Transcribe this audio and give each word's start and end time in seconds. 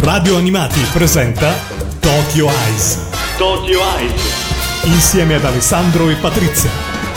Radio 0.00 0.36
Animati 0.36 0.80
presenta 0.92 1.54
Tokyo 2.00 2.48
Eyes. 2.48 2.98
Tokyo 3.38 3.78
Eyes. 3.98 4.20
Insieme 4.84 5.36
ad 5.36 5.44
Alessandro 5.44 6.10
e 6.10 6.16
Patrizia. 6.16 6.70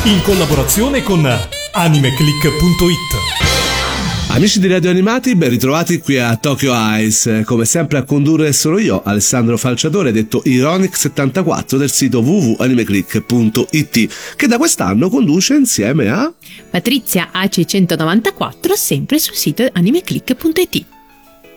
In 0.04 0.22
collaborazione 0.22 1.04
con 1.04 1.28
animeclick.it. 1.74 4.30
Amici 4.30 4.60
di 4.60 4.68
Radio 4.68 4.92
Animati, 4.92 5.36
ben 5.36 5.50
ritrovati 5.50 6.00
qui 6.00 6.20
a 6.20 6.38
Tokyo 6.38 6.74
Eyes. 6.74 7.42
Come 7.44 7.66
sempre 7.66 7.98
a 7.98 8.04
condurre 8.04 8.54
sono 8.54 8.78
io, 8.78 9.02
Alessandro 9.04 9.58
Falciatore, 9.58 10.14
detto 10.14 10.42
Ironic74 10.46 11.76
del 11.76 11.92
sito 11.92 12.20
www.animeclick.it, 12.20 14.36
che 14.38 14.48
da 14.48 14.58
quest'anno 14.58 15.10
conduce 15.10 15.56
insieme 15.56 16.10
a 16.10 16.32
Patrizia 16.70 17.30
AC194 17.34 18.72
sempre 18.74 19.20
sul 19.20 19.36
sito 19.36 19.68
animeclick.it. 19.72 20.99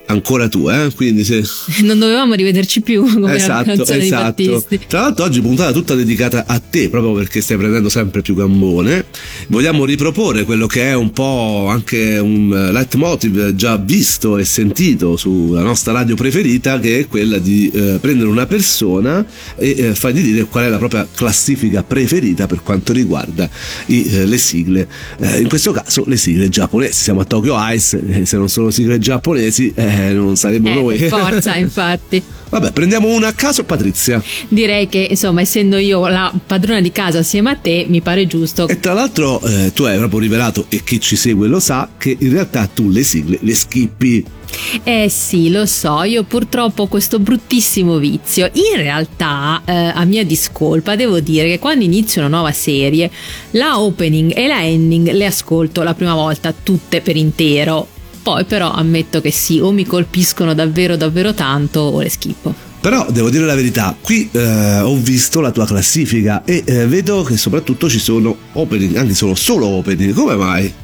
ancora 0.07 0.49
tu, 0.49 0.69
eh? 0.69 0.91
Quindi 0.95 1.25
se... 1.25 1.43
Non 1.83 1.99
dovevamo 1.99 2.35
rivederci 2.35 2.81
più 2.81 3.03
come 3.03 3.35
esatto, 3.35 3.83
esatto. 3.83 4.65
Tra 4.87 5.01
l'altro 5.01 5.25
oggi 5.25 5.41
puntata 5.41 5.73
tutta 5.73 5.95
dedicata 5.95 6.45
a 6.47 6.59
te, 6.59 6.89
proprio 6.89 7.15
perché 7.15 7.41
stai 7.41 7.57
prendendo 7.57 7.89
sempre 7.89 8.23
più 8.23 8.35
gambone. 8.35 9.07
Vogliamo 9.49 9.85
riproporre 9.85 10.45
quello 10.45 10.67
che 10.67 10.83
è 10.83 10.95
un 10.95 11.11
po' 11.11 11.67
anche 11.69 12.19
un 12.19 12.49
leitmotiv 12.73 13.55
già 13.55 13.77
visto 13.77 14.39
e 14.39 14.45
sentito 14.45 15.17
sulla 15.17 15.63
nostra 15.63 15.93
radio 15.93 16.15
preferita, 16.15 16.79
che 16.79 17.01
è 17.01 17.07
quella 17.07 17.39
di 17.39 17.71
eh, 17.73 17.99
prendere 18.01 18.29
una 18.29 18.47
persona 18.47 19.25
e 19.57 19.75
eh, 19.77 19.95
fargli 19.95 20.23
dire 20.23 20.45
qual 20.45 20.65
è 20.65 20.69
la 20.69 20.79
propria 20.79 21.07
classifica 21.13 21.83
preferita 21.83 22.47
per 22.47 22.63
quanto 22.63 22.93
riguarda 22.93 23.49
i, 23.87 24.07
eh, 24.09 24.27
le 24.27 24.39
sigle. 24.39 24.89
Eh, 25.19 25.41
in 25.41 25.49
questo 25.49 25.73
caso 25.73 26.05
le 26.07 26.17
sigle 26.17 26.49
giapponesi. 26.49 27.03
Siamo 27.03 27.21
a 27.21 27.25
Tokyo 27.25 27.57
Ice, 27.73 28.01
eh, 28.07 28.27
se 28.27 28.37
non 28.37 28.49
sono 28.49 28.71
sigle 28.71 28.99
giapponesi 28.99 29.73
eh, 29.75 29.92
non 30.13 30.37
saremmo 30.37 30.69
Eh, 30.69 30.75
noi. 30.75 30.99
forza, 31.09 31.57
infatti. 31.57 32.23
Vabbè, 32.53 32.73
prendiamo 32.73 33.09
una 33.09 33.29
a 33.29 33.33
caso, 33.33 33.65
Patrizia. 33.65 34.23
Direi 34.49 34.87
che, 34.87 35.07
insomma, 35.09 35.41
essendo 35.41 35.79
io 35.79 36.07
la 36.07 36.31
padrona 36.47 36.83
di 36.83 36.93
casa 36.93 37.21
assieme 37.21 37.51
a 37.51 37.57
te, 37.57 37.87
mi 37.89 38.03
pare 38.03 38.27
giusto. 38.27 38.69
E 38.69 38.79
tra 38.79 38.93
l'altro 38.93 39.41
eh, 39.41 39.73
tu 39.75 39.85
hai 39.85 39.97
proprio 39.97 40.21
rivelato, 40.21 40.67
e 40.69 40.83
chi 40.85 41.01
ci 41.01 41.17
segue 41.17 41.49
lo 41.49 41.61
sa, 41.61 41.89
che 41.97 42.15
in 42.19 42.31
realtà 42.31 42.67
tu 42.67 42.91
le 42.91 43.03
sigle 43.05 43.39
le 43.41 43.55
skippi. 43.55 44.25
Eh 44.83 45.09
sì, 45.09 45.51
lo 45.51 45.65
so, 45.65 46.03
io 46.03 46.25
purtroppo 46.25 46.83
ho 46.83 46.87
questo 46.89 47.19
bruttissimo 47.19 47.97
vizio. 47.97 48.51
In 48.53 48.77
realtà, 48.77 49.63
eh, 49.65 49.73
a 49.73 50.05
mia 50.05 50.23
discolpa, 50.23 50.95
devo 50.95 51.21
dire 51.21 51.49
che 51.49 51.59
quando 51.59 51.85
inizio 51.85 52.21
una 52.21 52.29
nuova 52.29 52.53
serie, 52.53 53.11
la 53.53 53.81
opening 53.81 54.37
e 54.37 54.47
la 54.47 54.63
ending 54.63 55.11
le 55.13 55.25
ascolto 55.25 55.83
la 55.83 55.95
prima 55.95 56.13
volta 56.13 56.53
tutte 56.53 57.01
per 57.01 57.17
intero. 57.17 57.89
Poi 58.23 58.45
però 58.45 58.71
ammetto 58.71 59.21
che 59.21 59.33
sì, 59.33 59.59
o 59.59 59.73
mi 59.73 59.85
colpiscono 59.85 60.55
davvero 60.55 60.97
davvero 60.97 61.35
tanto 61.35 61.81
o 61.81 62.01
le 62.01 62.09
schippo. 62.09 62.72
Però 62.83 63.07
devo 63.13 63.31
dire 63.31 63.47
la 63.47 63.55
verità, 63.55 63.97
qui 63.99 64.29
eh, 64.33 64.81
ho 64.81 64.97
visto 64.97 65.41
la 65.41 65.53
tua 65.53 65.65
classifica 65.67 66.43
e 66.45 66.65
eh, 66.67 66.87
vedo 66.89 67.23
che 67.23 67.37
soprattutto 67.37 67.89
ci 67.89 68.01
sono 68.01 68.37
opening, 68.55 68.97
anche 68.97 69.15
sono 69.15 69.37
solo 69.37 69.69
opening, 69.69 70.13
come 70.13 70.35
mai? 70.35 70.75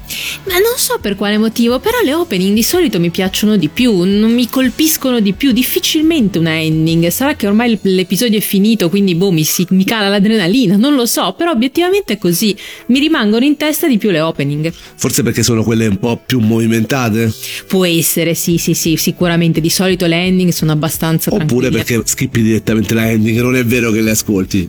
Ma 0.44 0.54
non 0.54 0.76
so 0.76 0.98
per 1.00 1.16
quale 1.16 1.36
motivo, 1.38 1.80
però 1.80 1.98
le 2.02 2.14
opening 2.14 2.54
di 2.54 2.62
solito 2.62 2.98
mi 2.98 3.10
piacciono 3.10 3.56
di 3.56 3.68
più, 3.68 4.04
non 4.04 4.32
mi 4.32 4.48
colpiscono 4.48 5.20
di 5.20 5.32
più, 5.32 5.52
difficilmente 5.52 6.38
una 6.38 6.58
ending. 6.60 7.08
Sarà 7.08 7.34
che 7.34 7.46
ormai 7.46 7.78
l'episodio 7.82 8.38
è 8.38 8.40
finito, 8.40 8.88
quindi 8.88 9.14
boh, 9.14 9.30
mi, 9.30 9.44
si, 9.44 9.66
mi 9.70 9.84
cala 9.84 10.08
l'adrenalina, 10.08 10.76
non 10.76 10.94
lo 10.94 11.04
so, 11.04 11.34
però 11.36 11.50
obiettivamente 11.50 12.14
è 12.14 12.18
così. 12.18 12.56
Mi 12.86 13.00
rimangono 13.00 13.44
in 13.44 13.56
testa 13.56 13.86
di 13.86 13.98
più 13.98 14.10
le 14.10 14.20
opening. 14.20 14.72
Forse 14.94 15.22
perché 15.22 15.42
sono 15.42 15.62
quelle 15.62 15.86
un 15.86 15.98
po' 15.98 16.18
più 16.24 16.38
movimentate? 16.38 17.32
Può 17.66 17.84
essere, 17.84 18.34
sì, 18.34 18.56
sì, 18.56 18.72
sì, 18.72 18.96
sicuramente. 18.96 19.60
Di 19.60 19.70
solito 19.70 20.06
le 20.06 20.16
ending 20.16 20.50
sono 20.50 20.72
abbastanza 20.72 21.30
Oppure 21.30 21.68
tranquille. 21.68 21.70
Perché 21.88 22.02
skippi 22.04 22.42
direttamente 22.42 22.92
la 22.92 23.10
ending, 23.10 23.40
non 23.40 23.56
è 23.56 23.64
vero 23.64 23.90
che 23.90 24.02
le 24.02 24.10
ascolti. 24.10 24.68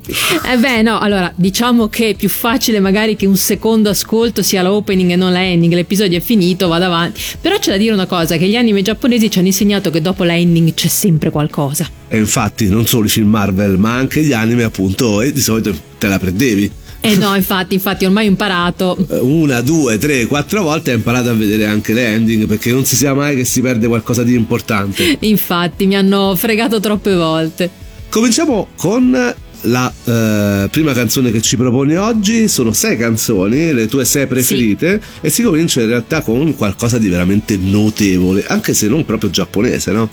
Eh 0.50 0.58
beh, 0.58 0.82
no, 0.82 1.00
allora, 1.00 1.32
diciamo 1.36 1.90
che 1.90 2.10
è 2.10 2.16
più 2.16 2.30
facile 2.30 2.80
magari 2.80 3.18
che 3.18 3.26
un 3.26 3.36
secondo 3.36 3.90
ascolto 3.90 4.42
sia 4.42 4.62
la 4.62 4.72
opening 4.72 5.12
e 5.12 5.16
non 5.18 5.34
la 5.34 5.44
ending, 5.46 5.74
l'episodio 5.74 6.18
è 6.18 6.22
finito, 6.22 6.70
vado 6.70 6.86
avanti. 6.86 7.20
Però 7.42 7.58
c'è 7.60 7.72
da 7.72 7.78
dire 7.78 7.94
una 7.94 8.06
cosa, 8.06 8.38
che 8.38 8.48
gli 8.48 8.56
anime 8.56 8.82
giapponesi 8.82 9.30
ci 9.30 9.40
hanno 9.40 9.48
insegnato 9.48 9.90
che 9.90 10.02
dopo 10.02 10.24
la 10.24 10.38
ending 10.38 10.74
c'è 10.74 10.88
sempre 10.88 11.30
qualcosa. 11.30 11.90
E 12.08 12.18
infatti 12.18 12.70
non 12.70 12.88
solo 12.88 13.06
i 13.06 13.10
film 13.10 13.30
Marvel, 13.30 13.78
ma 13.78 13.96
anche 13.96 14.24
gli 14.24 14.34
anime 14.34 14.64
appunto, 14.64 15.22
e 15.22 15.34
di 15.34 15.42
solito 15.42 15.76
te 15.98 16.08
la 16.08 16.18
prendevi. 16.18 16.72
Eh 17.02 17.16
no, 17.16 17.34
infatti, 17.36 17.76
infatti, 17.76 18.06
ormai 18.06 18.26
ho 18.26 18.30
imparato. 18.30 18.98
Eh, 19.10 19.20
una, 19.20 19.62
due, 19.62 19.98
tre, 19.98 20.26
quattro 20.26 20.64
volte 20.64 20.92
hai 20.92 20.98
imparato 20.98 21.30
a 21.30 21.34
vedere 21.34 21.66
anche 21.66 21.94
le 21.94 22.08
ending 22.08 22.46
perché 22.46 22.72
non 22.72 22.84
si 22.86 22.96
sa 22.96 23.14
mai 23.14 23.36
che 23.36 23.46
si 23.46 23.62
perde 23.62 23.88
qualcosa 23.88 24.24
di 24.24 24.36
importante. 24.36 25.18
Infatti, 25.22 25.88
mi 25.88 25.96
hanno 25.96 26.36
fregato 26.36 26.80
troppe 26.80 27.16
volte. 27.16 27.70
Cominciamo 28.10 28.68
con 28.76 29.36
la 29.64 29.94
eh, 30.06 30.70
prima 30.70 30.94
canzone 30.94 31.32
che 31.32 31.42
ci 31.42 31.56
proponi 31.56 31.96
oggi. 31.96 32.48
Sono 32.48 32.74
sei 32.74 32.98
canzoni, 32.98 33.74
le 33.74 33.88
tue 33.88 34.04
sei 34.04 34.28
preferite, 34.28 35.02
e 35.22 35.30
si 35.30 35.42
comincia 35.42 35.82
in 35.82 35.88
realtà 35.88 36.22
con 36.22 36.56
qualcosa 36.56 36.98
di 36.98 37.08
veramente 37.08 37.58
notevole, 37.58 38.46
anche 38.48 38.74
se 38.74 38.88
non 38.88 39.06
proprio 39.06 39.30
giapponese, 39.30 39.92
no? 39.92 40.10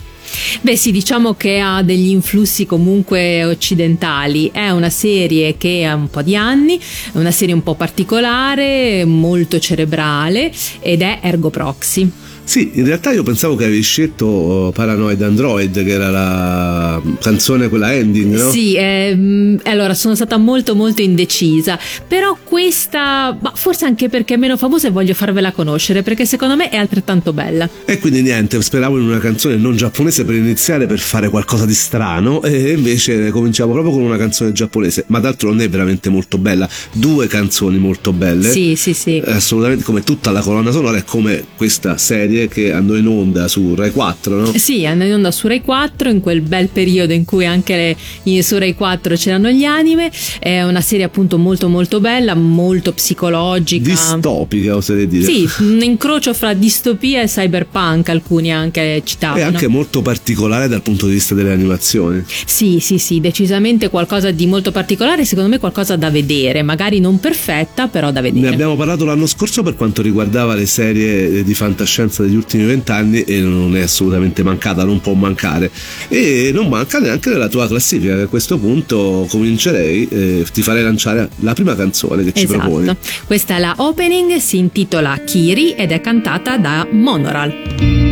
Beh 0.60 0.76
sì, 0.76 0.90
diciamo 0.90 1.34
che 1.34 1.60
ha 1.60 1.82
degli 1.82 2.08
influssi 2.08 2.66
comunque 2.66 3.44
occidentali, 3.44 4.50
è 4.52 4.70
una 4.70 4.90
serie 4.90 5.56
che 5.56 5.84
ha 5.84 5.94
un 5.94 6.08
po' 6.08 6.22
di 6.22 6.36
anni, 6.36 6.78
è 6.78 7.18
una 7.18 7.30
serie 7.30 7.54
un 7.54 7.62
po' 7.62 7.74
particolare, 7.74 9.04
molto 9.04 9.58
cerebrale 9.58 10.52
ed 10.80 11.02
è 11.02 11.20
Ergo 11.22 11.50
Proxy. 11.50 12.10
Sì, 12.46 12.70
in 12.74 12.86
realtà 12.86 13.10
io 13.10 13.24
pensavo 13.24 13.56
che 13.56 13.64
avevi 13.64 13.82
scelto 13.82 14.70
Paranoid 14.72 15.20
Android, 15.20 15.84
che 15.84 15.90
era 15.90 16.10
la 16.10 17.02
canzone 17.20 17.68
quella 17.68 17.92
ending, 17.92 18.36
no? 18.36 18.50
Sì, 18.52 18.76
ehm, 18.76 19.58
allora 19.64 19.94
sono 19.94 20.14
stata 20.14 20.36
molto 20.36 20.76
molto 20.76 21.02
indecisa, 21.02 21.76
però 22.06 22.38
questa, 22.44 23.36
ma 23.40 23.50
forse 23.52 23.84
anche 23.84 24.08
perché 24.08 24.34
è 24.34 24.36
meno 24.36 24.56
famosa 24.56 24.86
e 24.86 24.92
voglio 24.92 25.12
farvela 25.12 25.50
conoscere 25.50 26.04
perché 26.04 26.24
secondo 26.24 26.54
me 26.54 26.68
è 26.68 26.76
altrettanto 26.76 27.32
bella. 27.32 27.68
E 27.84 27.98
quindi 27.98 28.22
niente, 28.22 28.62
speravo 28.62 28.96
in 28.96 29.06
una 29.06 29.18
canzone 29.18 29.56
non 29.56 29.74
giapponese 29.74 30.24
per 30.24 30.36
iniziare 30.36 30.86
per 30.86 31.00
fare 31.00 31.28
qualcosa 31.28 31.66
di 31.66 31.74
strano 31.74 32.44
e 32.44 32.70
invece 32.70 33.30
cominciamo 33.30 33.72
proprio 33.72 33.92
con 33.92 34.02
una 34.02 34.16
canzone 34.16 34.52
giapponese, 34.52 35.02
ma 35.08 35.18
d'altronde 35.18 35.64
è 35.64 35.68
veramente 35.68 36.10
molto 36.10 36.38
bella, 36.38 36.68
due 36.92 37.26
canzoni 37.26 37.76
molto 37.78 38.12
belle. 38.12 38.48
Sì, 38.48 38.76
sì, 38.76 38.94
sì. 38.94 39.20
Assolutamente 39.26 39.82
come 39.82 40.04
tutta 40.04 40.30
la 40.30 40.42
colonna 40.42 40.70
sonora 40.70 40.98
e 40.98 41.04
come 41.04 41.44
questa 41.56 41.96
serie 41.96 42.35
che 42.48 42.72
andò 42.72 42.94
in 42.96 43.06
onda 43.06 43.48
su 43.48 43.74
Rai 43.74 43.90
4, 43.90 44.36
no? 44.40 44.52
Sì, 44.56 44.84
andò 44.86 45.04
in 45.04 45.14
onda 45.14 45.30
su 45.30 45.46
Rai 45.48 45.60
4 45.62 46.10
in 46.10 46.20
quel 46.20 46.40
bel 46.42 46.68
periodo 46.68 47.12
in 47.12 47.24
cui 47.24 47.46
anche 47.46 47.74
le- 47.76 47.96
in- 48.24 48.42
su 48.44 48.58
Rai 48.58 48.74
4 48.74 49.14
c'erano 49.16 49.48
gli 49.50 49.64
anime. 49.64 50.10
È 50.38 50.62
una 50.62 50.80
serie 50.80 51.04
appunto 51.04 51.38
molto 51.38 51.68
molto 51.68 52.00
bella, 52.00 52.34
molto 52.34 52.92
psicologica. 52.92 53.88
Distopica, 53.90 54.76
oserei 54.76 55.06
dire. 55.06 55.24
Sì, 55.24 55.48
un 55.60 55.80
incrocio 55.82 56.34
fra 56.34 56.52
distopia 56.54 57.22
e 57.22 57.26
cyberpunk, 57.26 58.08
alcuni 58.10 58.52
anche 58.52 58.96
E 58.96 59.02
citavano. 59.04 59.44
anche 59.44 59.66
molto 59.68 60.02
particolare 60.02 60.68
dal 60.68 60.82
punto 60.82 61.06
di 61.06 61.14
vista 61.14 61.34
delle 61.34 61.52
animazioni. 61.52 62.22
Sì, 62.44 62.78
sì, 62.80 62.98
sì, 62.98 63.20
decisamente 63.20 63.88
qualcosa 63.88 64.30
di 64.30 64.46
molto 64.46 64.70
particolare, 64.72 65.24
secondo 65.24 65.48
me 65.50 65.58
qualcosa 65.58 65.96
da 65.96 66.10
vedere, 66.10 66.62
magari 66.62 67.00
non 67.00 67.18
perfetta, 67.20 67.88
però 67.88 68.10
da 68.12 68.20
Ne 68.20 68.30
vedere. 68.30 68.52
abbiamo 68.54 68.76
parlato 68.76 69.04
l'anno 69.04 69.26
scorso 69.26 69.62
per 69.62 69.74
quanto 69.76 70.02
riguardava 70.02 70.54
le 70.54 70.66
serie 70.66 71.42
di 71.44 71.54
fantascienza 71.54 72.22
degli 72.26 72.36
ultimi 72.36 72.64
vent'anni 72.64 73.22
e 73.22 73.40
non 73.40 73.76
è 73.76 73.82
assolutamente 73.82 74.42
mancata, 74.42 74.84
non 74.84 75.00
può 75.00 75.14
mancare. 75.14 75.70
E 76.08 76.50
non 76.52 76.68
manca 76.68 76.98
neanche 76.98 77.30
nella 77.30 77.48
tua 77.48 77.66
classifica, 77.66 78.14
che 78.14 78.22
a 78.22 78.26
questo 78.26 78.58
punto 78.58 79.26
comincerei, 79.28 80.08
eh, 80.08 80.46
ti 80.52 80.62
farei 80.62 80.82
lanciare 80.82 81.28
la 81.40 81.54
prima 81.54 81.74
canzone 81.74 82.24
che 82.24 82.32
ci 82.32 82.46
proponi. 82.46 82.84
Esatto. 82.84 83.06
Questa 83.26 83.56
è 83.56 83.58
la 83.58 83.74
opening, 83.78 84.36
si 84.36 84.58
intitola 84.58 85.16
Kiri 85.24 85.72
ed 85.72 85.92
è 85.92 86.00
cantata 86.00 86.56
da 86.58 86.86
Monoral. 86.90 88.05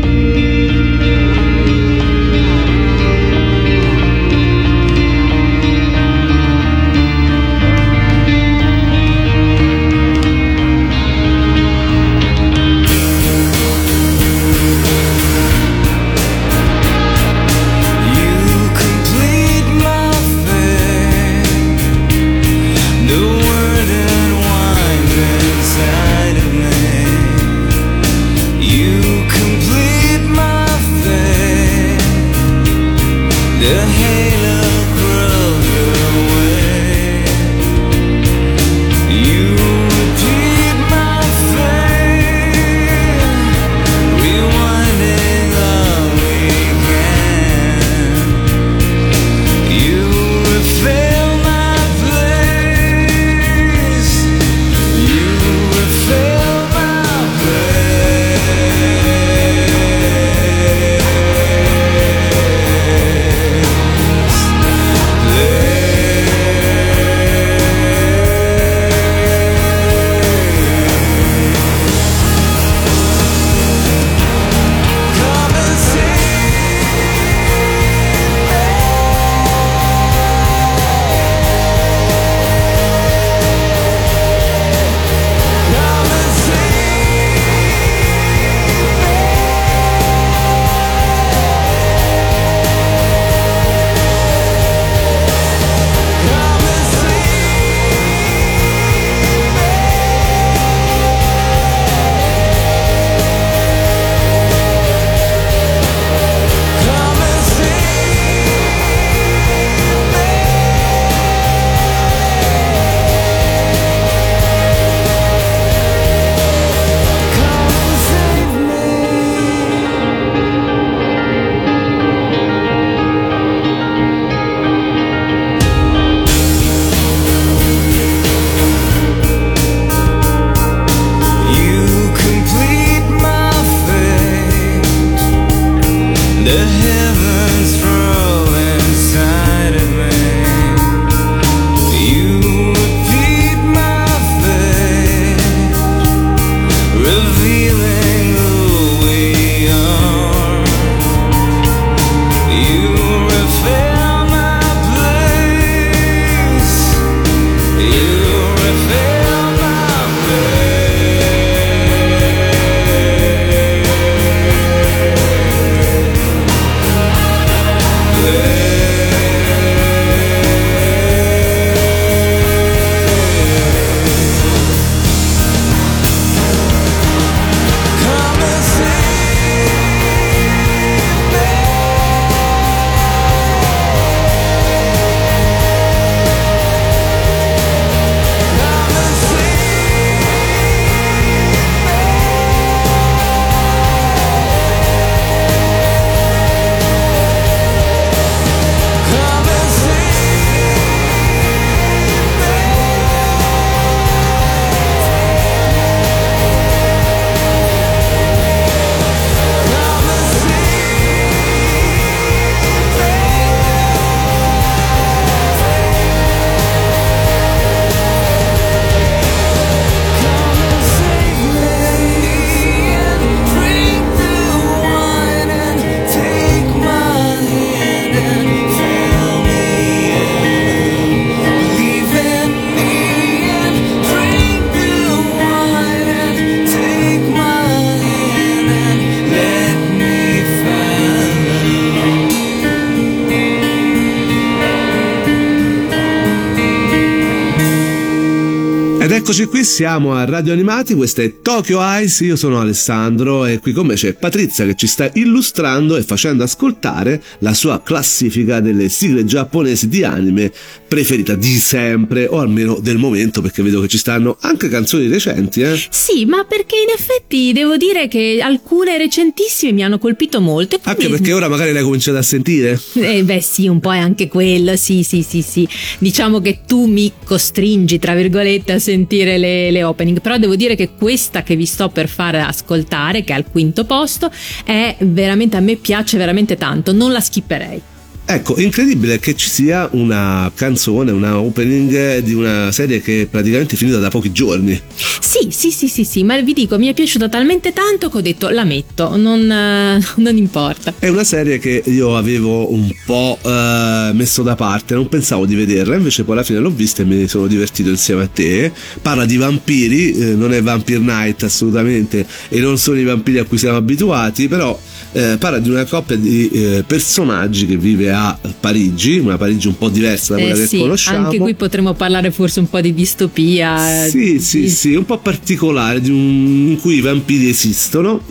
Qui, 249.55 249.63
siamo 249.63 250.15
a 250.15 250.25
Radio 250.25 250.53
Animati, 250.53 250.95
questa 250.95 251.23
è 251.23 251.41
Tokyo 251.41 251.79
Ice, 252.01 252.25
io 252.25 252.35
sono 252.35 252.59
Alessandro 252.59 253.47
e 253.47 253.61
qui 253.61 253.71
con 253.71 253.87
me 253.87 253.95
c'è 253.95 254.13
Patrizia 254.15 254.67
che 254.67 254.75
ci 254.75 254.89
sta 254.89 255.09
illustrando 255.15 255.97
e 255.97 256.03
facendo 256.03 256.43
ascoltare 256.43 257.23
la 257.39 257.55
sua 257.55 257.81
classifica 257.81 258.59
delle 258.59 258.89
sigle 258.89 259.25
giapponesi 259.25 259.87
di 259.87 260.03
anime 260.03 260.51
preferita 260.95 261.35
di 261.35 261.59
sempre, 261.59 262.27
o 262.27 262.39
almeno 262.39 262.79
del 262.81 262.99
momento, 262.99 263.43
perché 263.43 263.63
vedo 263.63 263.81
che 263.81 263.89
ci 263.89 263.99
stanno 263.99 264.37
anche 264.41 264.69
canzoni 264.69 265.09
recenti, 265.09 265.61
eh? 265.61 265.77
Sì, 265.89 266.25
ma 266.25 266.45
perché 266.45 266.77
in 266.77 266.93
effetti 266.93 267.53
devo 267.53 267.77
dire 267.77 268.07
che 268.07 268.39
alcune 268.41 268.97
recentissime 268.97 269.73
mi 269.73 269.83
hanno 269.83 269.99
colpito 269.99 270.41
molto. 270.41 270.79
Anche 270.85 271.09
perché 271.09 271.33
ora 271.33 271.49
magari 271.49 271.73
l'hai 271.73 271.83
cominciato 271.83 272.19
a 272.19 272.23
sentire. 272.23 272.81
Eh, 272.95 273.25
beh 273.25 273.41
sì, 273.41 273.67
un 273.67 273.81
po' 273.81 273.93
è 273.93 273.99
anche 273.99 274.29
quello, 274.29 274.77
sì, 274.77 275.03
sì, 275.03 275.23
sì, 275.23 275.43
sì. 275.43 275.67
Diciamo 275.99 276.41
che 276.41 276.61
tu 276.65 276.87
mi 276.87 277.11
costringi, 277.25 277.99
tra 277.99 278.15
virgolette, 278.15 278.75
a 278.75 278.79
sentire 278.79 279.37
le, 279.37 279.44
le 279.71 279.83
opening, 279.83 280.21
però 280.21 280.37
devo 280.39 280.57
dire 280.57 280.75
che 280.75 280.91
questa 280.97 281.43
che 281.43 281.57
vi 281.57 281.67
sto 281.67 281.89
per 281.89 282.09
fare 282.09 282.41
ascoltare, 282.41 283.25
che 283.25 283.33
è 283.33 283.37
al 283.37 283.47
quinto 283.51 283.85
posto, 283.85 284.31
è 284.65 284.97
veramente, 285.01 285.57
a 285.57 285.61
me 285.61 285.77
piace 285.77 286.17
veramente 286.19 286.57
tanto, 286.57 286.93
non 286.93 287.13
la 287.13 287.21
skipperei. 287.21 287.83
Ecco, 288.27 288.59
incredibile 288.59 289.19
che 289.19 289.37
ci 289.37 289.51
sia 289.51 289.87
una 289.93 290.51
canzone, 290.55 291.11
una 291.11 291.39
opening 291.39 292.19
di 292.21 292.33
una 292.33 292.73
serie 292.73 293.03
che 293.03 293.23
è 293.23 293.27
praticamente 293.27 293.77
finita 293.77 293.99
da 293.99 294.09
pochi 294.09 294.33
giorni. 294.33 294.81
Sì, 295.21 295.49
sì, 295.51 295.71
sì, 295.71 295.89
sì, 295.89 296.05
sì, 296.05 296.23
ma 296.23 296.41
vi 296.41 296.55
dico, 296.55 296.79
mi 296.79 296.87
è 296.87 296.95
piaciuta 296.95 297.29
talmente 297.29 297.75
tanto 297.75 298.09
che 298.09 298.17
ho 298.17 298.21
detto, 298.23 298.49
la 298.49 298.65
metto, 298.65 299.17
non, 299.17 299.51
eh, 299.51 300.01
non 300.17 300.37
importa. 300.39 300.95
È 300.99 301.09
una 301.09 301.25
serie 301.25 301.59
che 301.59 301.83
io 301.85 302.17
avevo 302.17 302.73
un 302.73 302.91
po' 303.05 303.39
eh, 303.43 304.11
messo 304.15 304.43
da 304.43 304.55
parte, 304.55 304.95
non 304.95 305.09
pensavo 305.09 305.45
di 305.45 305.55
vederla, 305.55 305.97
invece 305.97 306.25
poi 306.25 306.35
alla 306.37 306.45
fine 306.45 306.61
l'ho 306.61 306.71
vista 306.71 307.03
e 307.03 307.05
mi 307.05 307.29
sono 307.29 307.47
divertito 307.47 307.91
insieme 307.91 308.23
a 308.23 308.29
te. 308.29 308.73
Parla 309.03 309.27
di 309.27 309.37
vampiri, 309.37 310.13
eh, 310.13 310.25
non 310.35 310.55
è 310.55 310.63
Vampire 310.63 311.01
Night 311.01 311.43
assolutamente, 311.43 312.27
e 312.49 312.59
non 312.61 312.79
sono 312.79 312.99
i 312.99 313.05
vampiri 313.05 313.39
a 313.39 313.45
cui 313.45 313.59
siamo 313.59 313.77
abituati, 313.77 314.49
però 314.49 314.79
eh, 315.15 315.37
parla 315.39 315.59
di 315.61 315.71
una 315.71 315.85
coppia 315.85 316.17
di 316.17 316.49
eh, 316.51 316.85
personaggi 316.87 317.67
che 317.67 317.77
vive 317.77 318.13
a 318.13 318.37
Parigi, 318.61 319.19
una 319.19 319.37
Parigi 319.39 319.69
un 319.69 319.79
po' 319.79 319.89
diversa 319.89 320.35
da 320.35 320.41
quella 320.41 320.55
Eh, 320.57 320.59
che 320.61 320.67
sì, 320.67 320.79
conosciamo. 320.79 321.25
anche 321.27 321.39
qui 321.39 321.55
potremmo 321.55 321.95
parlare 321.95 322.31
forse 322.33 322.59
un 322.61 322.69
po' 322.69 322.81
di 322.81 322.93
distopia. 322.93 324.09
Sì, 324.09 324.41
sì, 324.41 324.63
di- 324.63 324.69
sì, 324.71 324.95
un 324.95 325.05
po' 325.07 325.19
particolare 325.19 326.01
di 326.01 326.11
un- 326.11 326.67
in 326.71 326.81
cui 326.81 326.97
i 326.97 327.01
vampiri 327.01 327.49
esistono. 327.49 328.23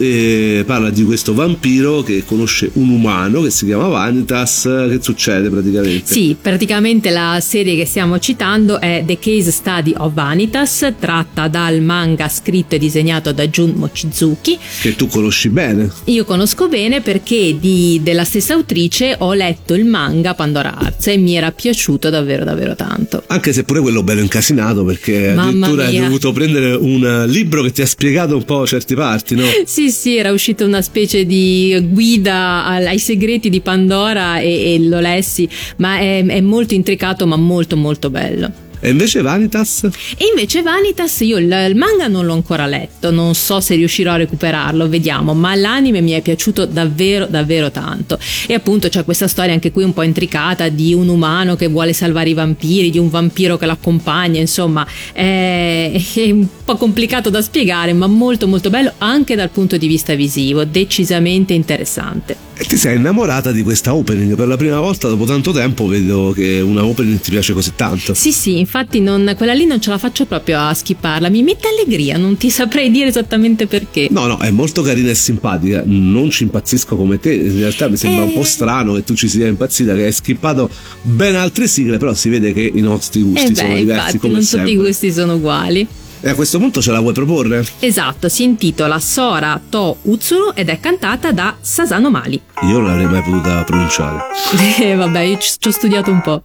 Parla 0.65 0.89
di 0.89 1.03
questo 1.05 1.33
vampiro 1.33 2.01
che 2.03 2.23
conosce 2.25 2.69
un 2.73 2.89
umano 2.89 3.41
che 3.41 3.49
si 3.49 3.65
chiama 3.65 3.87
Vanitas. 3.87 4.61
Che 4.89 4.99
succede 5.01 5.49
praticamente? 5.49 6.11
Sì, 6.11 6.35
praticamente 6.39 7.09
la 7.11 7.39
serie 7.41 7.75
che 7.77 7.85
stiamo 7.85 8.19
citando 8.19 8.79
è 8.81 9.03
The 9.05 9.17
Case 9.19 9.51
Study 9.51 9.93
of 9.97 10.13
Vanitas, 10.13 10.93
tratta 10.99 11.47
dal 11.47 11.81
manga 11.81 12.27
scritto 12.27 12.75
e 12.75 12.77
disegnato 12.77 13.31
da 13.31 13.47
Jun 13.47 13.73
Mochizuki. 13.75 14.57
Che 14.81 14.95
tu 14.95 15.07
conosci 15.07 15.47
bene. 15.49 15.89
Io 16.05 16.25
conosco 16.25 16.67
bene 16.67 16.71
perché 16.73 17.55
di- 17.59 17.99
della 18.01 18.23
stessa 18.23 18.55
autrice 18.55 19.15
ho 19.19 19.33
letto 19.33 19.75
il 19.75 19.85
manga 19.85 20.33
Pandora 20.33 20.75
Hearts 20.81 21.05
e 21.07 21.17
mi 21.17 21.35
era 21.35 21.51
piaciuto 21.51 22.09
davvero 22.09 22.43
davvero 22.43 22.75
tanto. 22.75 23.21
Anche 23.27 23.53
se 23.53 23.63
pure 23.63 23.79
quello 23.79 24.01
bello 24.01 24.21
incasinato 24.21 24.83
perché 24.83 25.33
Mamma 25.35 25.67
addirittura 25.67 25.85
hai 25.85 25.91
mia. 25.91 26.01
dovuto 26.01 26.31
prendere 26.31 26.73
un 26.73 27.25
libro 27.27 27.61
che 27.61 27.71
ti 27.71 27.83
ha 27.83 27.85
spiegato 27.85 28.35
un 28.35 28.43
po' 28.43 28.65
certi 28.65 28.95
parti, 28.95 29.35
no? 29.35 29.43
Sì, 29.65 29.91
sì, 29.91 30.17
era 30.17 30.31
uscita 30.31 30.65
una 30.65 30.81
specie 30.81 31.25
di 31.27 31.77
guida 31.91 32.65
ai 32.65 32.97
segreti 32.97 33.49
di 33.51 33.61
Pandora 33.61 34.39
e, 34.39 34.73
e 34.73 34.79
lo 34.79 34.99
lessi, 34.99 35.47
ma 35.77 35.99
è, 35.99 36.25
è 36.25 36.41
molto 36.41 36.73
intricato 36.73 37.27
ma 37.27 37.35
molto 37.35 37.77
molto 37.77 38.09
bello. 38.09 38.62
E 38.85 38.89
invece 38.89 39.21
Vanitas? 39.21 39.87
E 40.17 40.25
invece 40.29 40.61
Vanitas 40.61 41.21
io 41.21 41.37
il, 41.37 41.45
il 41.69 41.75
manga 41.77 42.09
non 42.09 42.25
l'ho 42.25 42.33
ancora 42.33 42.65
letto, 42.65 43.11
non 43.11 43.33
so 43.33 43.61
se 43.61 43.75
riuscirò 43.75 44.11
a 44.11 44.17
recuperarlo, 44.17 44.89
vediamo, 44.89 45.33
ma 45.33 45.55
l'anime 45.55 46.01
mi 46.01 46.11
è 46.11 46.21
piaciuto 46.21 46.65
davvero 46.65 47.25
davvero 47.25 47.71
tanto. 47.71 48.19
E 48.45 48.53
appunto 48.53 48.89
c'è 48.89 49.05
questa 49.05 49.29
storia 49.29 49.53
anche 49.53 49.71
qui 49.71 49.85
un 49.85 49.93
po' 49.93 50.01
intricata 50.01 50.67
di 50.67 50.93
un 50.93 51.07
umano 51.07 51.55
che 51.55 51.67
vuole 51.67 51.93
salvare 51.93 52.31
i 52.31 52.33
vampiri, 52.33 52.89
di 52.89 52.97
un 52.97 53.09
vampiro 53.09 53.55
che 53.55 53.65
l'accompagna, 53.65 54.41
insomma, 54.41 54.85
è, 55.13 55.89
è 56.15 56.31
un 56.31 56.45
po' 56.65 56.75
complicato 56.75 57.29
da 57.29 57.41
spiegare, 57.41 57.93
ma 57.93 58.07
molto 58.07 58.49
molto 58.49 58.69
bello 58.69 58.91
anche 58.97 59.35
dal 59.35 59.49
punto 59.49 59.77
di 59.77 59.87
vista 59.87 60.13
visivo, 60.13 60.65
decisamente 60.65 61.53
interessante. 61.53 62.51
E 62.55 62.65
ti 62.65 62.77
sei 62.77 62.97
innamorata 62.97 63.51
di 63.51 63.63
questa 63.63 63.95
opening 63.95 64.35
per 64.35 64.47
la 64.47 64.55
prima 64.57 64.79
volta 64.79 65.07
dopo 65.07 65.25
tanto 65.25 65.51
tempo 65.51 65.87
vedo 65.87 66.33
che 66.35 66.59
una 66.61 66.85
opening 66.85 67.19
ti 67.19 67.31
piace 67.31 67.51
così 67.51 67.71
tanto. 67.75 68.13
Sì, 68.13 68.31
sì, 68.31 68.59
infatti 68.59 68.99
non- 68.99 69.33
quella 69.35 69.53
lì 69.53 69.65
non 69.65 69.81
ce 69.81 69.89
la 69.89 69.97
faccio 69.97 70.25
proprio 70.25 70.59
a 70.59 70.71
skipparla, 70.71 71.29
mi 71.29 71.41
mette 71.41 71.67
allegria, 71.69 72.15
non 72.17 72.37
ti 72.37 72.51
saprei 72.51 72.91
dire 72.91 73.07
esattamente 73.07 73.65
perché. 73.65 74.07
No, 74.11 74.27
no, 74.27 74.37
è 74.37 74.51
molto 74.51 74.83
carina 74.83 75.09
e 75.09 75.15
simpatica. 75.15 75.81
Non 75.83 76.29
ci 76.29 76.43
impazzisco 76.43 76.95
come 76.95 77.19
te. 77.19 77.33
In 77.33 77.57
realtà 77.57 77.87
mi 77.89 77.97
sembra 77.97 78.21
Eh. 78.23 78.27
un 78.27 78.33
po' 78.33 78.43
strano 78.43 78.93
che 78.93 79.03
tu 79.03 79.15
ci 79.15 79.27
sia 79.27 79.47
impazzita, 79.47 79.95
che 79.95 80.05
hai 80.05 80.11
skippato 80.11 80.69
ben 81.01 81.35
altre 81.35 81.67
sigle, 81.67 81.97
però 81.97 82.13
si 82.13 82.29
vede 82.29 82.53
che 82.53 82.71
i 82.71 82.81
nostri 82.81 83.23
gusti 83.23 83.51
Eh 83.51 83.55
sono 83.55 83.69
beh, 83.69 83.79
diversi 83.79 83.99
infatti, 83.99 84.17
come 84.19 84.33
non 84.33 84.43
sempre. 84.43 84.69
tutti 84.69 84.79
i 84.79 84.85
gusti 84.85 85.11
sono 85.11 85.33
uguali. 85.35 85.87
E 86.25 86.29
a 86.29 86.35
questo 86.35 86.57
punto 86.57 86.81
ce 86.81 86.91
la 86.91 87.01
vuoi 87.01 87.11
proporre? 87.11 87.65
Esatto, 87.79 88.29
si 88.29 88.43
intitola 88.43 88.97
Sora 88.97 89.59
To 89.69 89.97
Utsuru 90.03 90.53
ed 90.55 90.69
è 90.69 90.79
cantata 90.79 91.33
da 91.33 91.57
Sasano 91.59 92.09
Mali. 92.09 92.41
Io 92.61 92.77
non 92.79 92.85
l'avrei 92.85 93.07
mai 93.07 93.21
potuta 93.21 93.61
pronunciare. 93.65 94.21
E 94.79 94.95
vabbè, 94.95 95.19
io 95.19 95.37
ci 95.37 95.67
ho 95.67 95.71
studiato 95.71 96.11
un 96.11 96.21
po'. 96.21 96.43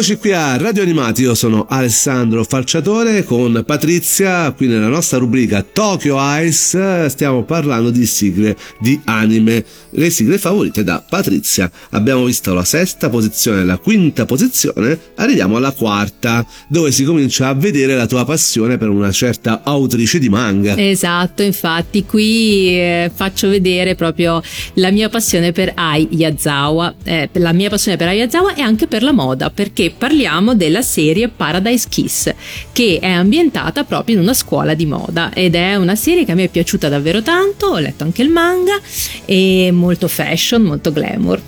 E 0.00 0.02
rieccoci 0.02 0.18
qui 0.18 0.32
a 0.32 0.56
Radio 0.56 0.82
Animati, 0.82 1.20
io 1.20 1.34
sono 1.34 1.66
Alessandro 1.68 2.42
Falciatore 2.42 3.22
con 3.22 3.64
Patrizia, 3.66 4.50
qui 4.52 4.66
nella 4.66 4.88
nostra 4.88 5.18
rubrica 5.18 5.62
Tokyo 5.72 6.16
Ice 6.42 7.08
stiamo 7.08 7.44
parlando 7.44 7.90
di 7.90 8.04
sigle 8.06 8.56
di 8.78 9.00
anime, 9.04 9.64
le 9.90 10.10
sigle 10.10 10.38
favorite 10.38 10.84
da 10.84 11.02
Patrizia. 11.06 11.70
Abbiamo 11.90 12.24
visto 12.24 12.52
la 12.52 12.64
sesta 12.64 13.08
posizione, 13.08 13.64
la 13.64 13.78
quinta 13.78 14.24
posizione, 14.24 14.98
arriviamo 15.16 15.56
alla 15.56 15.72
quarta, 15.72 16.46
dove 16.68 16.92
si 16.92 17.04
comincia 17.04 17.48
a 17.48 17.54
vedere 17.54 17.94
la 17.94 18.06
tua 18.06 18.24
passione 18.24 18.78
per 18.78 18.88
una 18.88 19.12
certa 19.12 19.62
autrice 19.62 20.18
di 20.18 20.28
manga. 20.28 20.76
Esatto, 20.76 21.42
infatti 21.42 22.04
qui 22.04 22.68
eh, 22.68 23.10
faccio 23.14 23.48
vedere 23.48 23.94
proprio 23.94 24.42
la 24.74 24.90
mia 24.90 25.08
passione 25.08 25.52
per 25.52 25.72
Ai 25.74 26.08
Yazawa, 26.10 26.94
eh, 27.04 27.28
la 27.34 27.52
mia 27.52 27.68
passione 27.68 27.96
per 27.96 28.08
Ai 28.08 28.18
Yazawa 28.18 28.54
e 28.54 28.60
anche 28.60 28.86
per 28.86 29.02
la 29.02 29.12
moda, 29.12 29.50
perché 29.50 29.92
parliamo 29.96 30.54
della 30.54 30.82
serie 30.82 31.28
Paradise 31.28 31.86
Kiss, 31.88 32.32
che 32.72 32.98
è 33.00 33.08
ambientata 33.08 33.84
proprio 33.84 34.16
in 34.16 34.22
una 34.22 34.34
scuola 34.34 34.74
di 34.74 34.86
moda 34.86 35.32
ed 35.32 35.54
è 35.54 35.59
una 35.76 35.96
serie 35.96 36.24
che 36.24 36.32
a 36.32 36.34
me 36.34 36.44
è 36.44 36.48
piaciuta 36.48 36.88
davvero 36.88 37.22
tanto, 37.22 37.66
ho 37.66 37.78
letto 37.78 38.04
anche 38.04 38.22
il 38.22 38.28
manga 38.28 38.78
e 39.24 39.70
molto 39.72 40.08
fashion, 40.08 40.62
molto 40.62 40.92
glamour. 40.92 41.40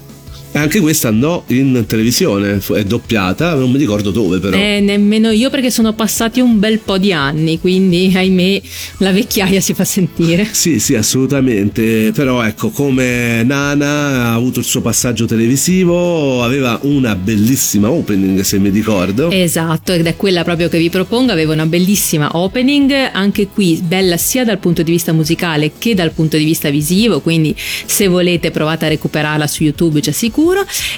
Anche 0.54 0.80
questa 0.80 1.08
andò 1.08 1.44
in 1.48 1.84
televisione, 1.86 2.60
è 2.74 2.84
doppiata, 2.84 3.54
non 3.54 3.70
mi 3.70 3.78
ricordo 3.78 4.10
dove 4.10 4.38
però. 4.38 4.56
Eh, 4.56 4.80
nemmeno 4.80 5.30
io 5.30 5.48
perché 5.48 5.70
sono 5.70 5.94
passati 5.94 6.40
un 6.40 6.58
bel 6.58 6.78
po' 6.78 6.98
di 6.98 7.12
anni, 7.12 7.58
quindi 7.58 8.12
ahimè 8.14 8.60
la 8.98 9.12
vecchiaia 9.12 9.60
si 9.60 9.72
fa 9.72 9.84
sentire. 9.84 10.46
Sì, 10.50 10.78
sì, 10.78 10.94
assolutamente. 10.94 12.12
Però 12.14 12.42
ecco, 12.42 12.68
come 12.68 13.42
Nana 13.42 14.26
ha 14.26 14.34
avuto 14.34 14.58
il 14.58 14.66
suo 14.66 14.82
passaggio 14.82 15.24
televisivo, 15.24 16.42
aveva 16.42 16.78
una 16.82 17.16
bellissima 17.16 17.90
opening, 17.90 18.40
se 18.42 18.58
mi 18.58 18.68
ricordo. 18.68 19.30
Esatto, 19.30 19.92
ed 19.92 20.06
è 20.06 20.16
quella 20.16 20.44
proprio 20.44 20.68
che 20.68 20.78
vi 20.78 20.90
propongo, 20.90 21.32
aveva 21.32 21.54
una 21.54 21.66
bellissima 21.66 22.28
opening, 22.36 22.92
anche 23.12 23.48
qui 23.48 23.80
bella 23.82 24.18
sia 24.18 24.44
dal 24.44 24.58
punto 24.58 24.82
di 24.82 24.90
vista 24.90 25.12
musicale 25.12 25.72
che 25.78 25.94
dal 25.94 26.12
punto 26.12 26.36
di 26.36 26.44
vista 26.44 26.68
visivo, 26.68 27.20
quindi 27.20 27.54
se 27.56 28.06
volete 28.06 28.50
provate 28.50 28.84
a 28.84 28.88
recuperarla 28.88 29.46
su 29.46 29.62
YouTube, 29.64 30.00
c'è 30.00 30.12
sicuro, 30.12 30.40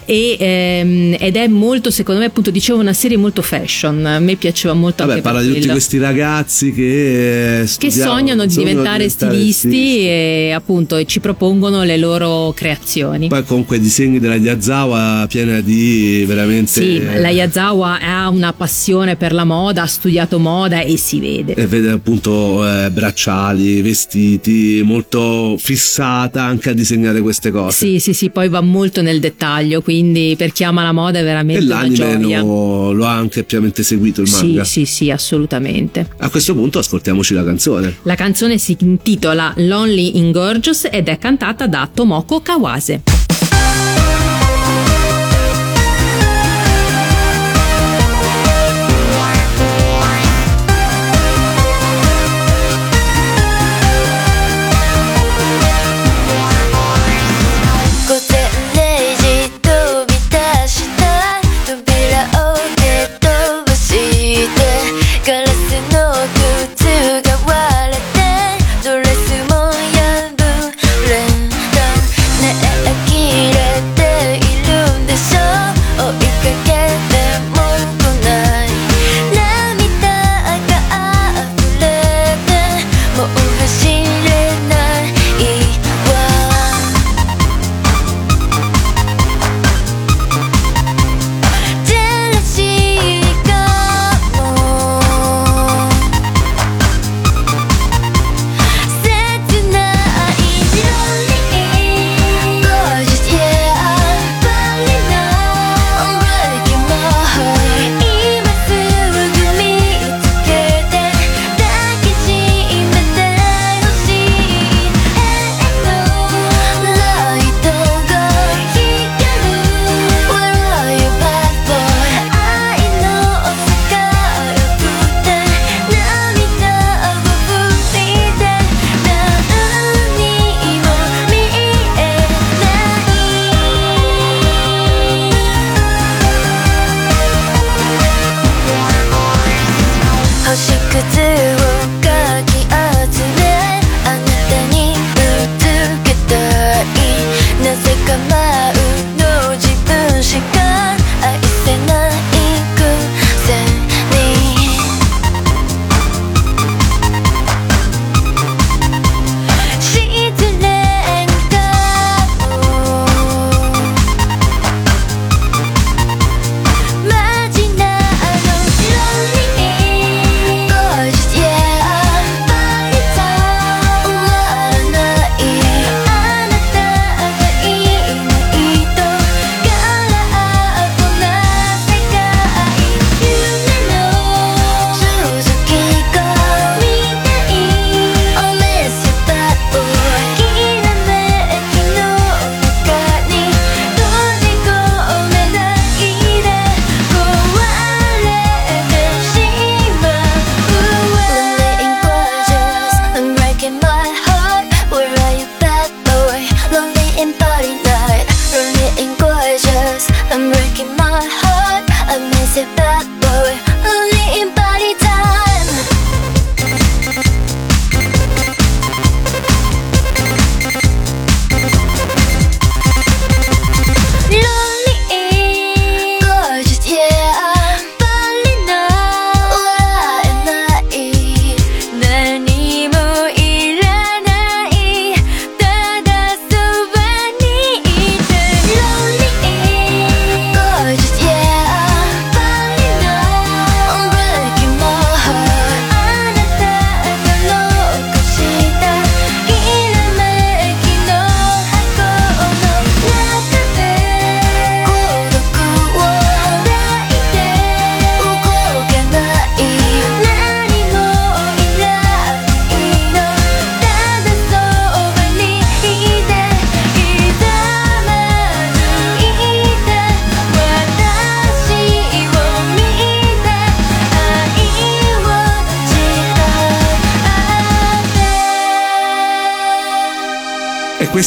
e, 0.04 0.36
ehm, 0.38 1.16
ed 1.18 1.36
è 1.36 1.46
molto, 1.48 1.90
secondo 1.90 2.20
me, 2.20 2.26
appunto 2.26 2.50
dicevo, 2.50 2.78
una 2.78 2.92
serie 2.92 3.16
molto 3.16 3.42
fashion, 3.42 4.04
a 4.04 4.18
me 4.18 4.36
piaceva 4.36 4.74
molto 4.74 5.04
Vabbè, 5.04 5.20
parla 5.20 5.42
di 5.42 5.54
tutti 5.54 5.68
questi 5.68 5.98
ragazzi 5.98 6.72
che, 6.72 7.60
eh, 7.62 7.68
che 7.78 7.90
sognano 7.90 8.46
di 8.46 8.52
sognano 8.52 8.70
diventare 8.70 9.08
stilisti 9.08 10.06
e 10.06 10.52
appunto 10.54 10.96
e 10.96 11.04
ci 11.06 11.20
propongono 11.20 11.82
le 11.82 11.96
loro 11.96 12.52
creazioni. 12.54 13.28
Poi 13.28 13.44
comunque 13.44 13.76
i 13.76 13.80
disegni 13.80 14.18
della 14.18 14.36
Yazawa 14.36 15.26
piena 15.28 15.60
di 15.60 16.24
veramente... 16.26 16.70
Sì, 16.70 17.02
la 17.02 17.28
Yazawa 17.28 18.00
ha 18.00 18.28
una 18.28 18.52
passione 18.52 19.16
per 19.16 19.32
la 19.32 19.44
moda, 19.44 19.82
ha 19.82 19.86
studiato 19.86 20.38
moda 20.38 20.80
e 20.80 20.96
si 20.96 21.20
vede. 21.20 21.54
E 21.54 21.66
vede 21.66 21.90
appunto 21.90 22.66
eh, 22.66 22.90
bracciali, 22.90 23.82
vestiti, 23.82 24.82
molto 24.84 25.56
fissata 25.58 26.42
anche 26.42 26.70
a 26.70 26.72
disegnare 26.72 27.20
queste 27.20 27.50
cose. 27.50 27.76
Sì, 27.76 27.98
sì, 27.98 28.12
sì, 28.12 28.30
poi 28.30 28.48
va 28.48 28.60
molto 28.60 29.02
nel 29.02 29.20
dettaglio, 29.20 29.33
quindi 29.82 30.34
per 30.36 30.52
chi 30.52 30.64
ama 30.64 30.82
la 30.82 30.92
moda 30.92 31.18
è 31.18 31.22
E 31.22 31.24
veramente 31.24 31.64
una 31.64 31.74
l'anime 31.82 31.96
gioia. 32.20 32.40
lo, 32.40 32.92
lo 32.92 33.04
ha 33.06 33.12
anche 33.14 33.40
ampiamente 33.40 33.82
seguito 33.82 34.20
il 34.20 34.28
Sì, 34.28 34.46
manga. 34.46 34.64
sì, 34.64 34.84
sì, 34.86 35.10
assolutamente. 35.10 36.08
A 36.18 36.28
questo 36.30 36.54
punto 36.54 36.78
ascoltiamoci 36.78 37.34
la 37.34 37.44
canzone. 37.44 37.96
La 38.02 38.14
canzone 38.14 38.58
si 38.58 38.76
intitola 38.80 39.52
Lonely 39.56 40.16
in 40.18 40.30
Gorgeous 40.32 40.88
ed 40.90 41.08
è 41.08 41.18
cantata 41.18 41.66
da 41.66 41.88
Tomoko 41.92 42.40
Kawase.「 42.40 43.23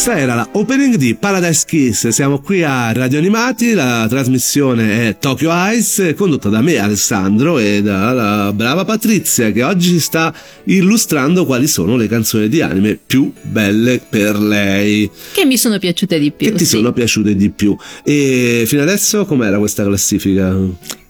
Questa 0.07 0.23
era 0.23 0.35
la 0.35 0.47
opening 0.53 0.95
di 0.95 1.15
Paradise 1.15 1.65
Kiss. 1.67 2.07
Siamo 2.07 2.39
qui 2.39 2.63
a 2.63 2.93
Radio 2.93 3.17
Animati. 3.17 3.73
La 3.73 4.05
trasmissione 4.07 5.09
è 5.09 5.17
Tokyo 5.17 5.51
Ice, 5.73 6.13
condotta 6.13 6.47
da 6.47 6.61
me, 6.61 6.77
Alessandro, 6.77 7.59
e 7.59 7.81
dalla 7.81 8.53
brava 8.53 8.85
Patrizia, 8.85 9.51
che 9.51 9.63
oggi 9.63 9.99
sta 9.99 10.33
illustrando 10.63 11.45
quali 11.45 11.67
sono 11.67 11.97
le 11.97 12.07
canzoni 12.07 12.47
di 12.47 12.61
anime 12.61 12.97
più 13.05 13.33
belle 13.41 13.99
per 13.99 14.39
lei. 14.39 15.11
Che 15.33 15.43
mi 15.43 15.57
sono 15.57 15.77
piaciute 15.77 16.17
di 16.19 16.31
più. 16.31 16.51
Che 16.51 16.53
ti 16.53 16.63
sì. 16.63 16.77
sono 16.77 16.93
piaciute 16.93 17.35
di 17.35 17.49
più. 17.49 17.75
E 18.01 18.63
fino 18.65 18.83
adesso 18.83 19.25
com'era 19.25 19.57
questa 19.57 19.83
classifica? 19.83 20.55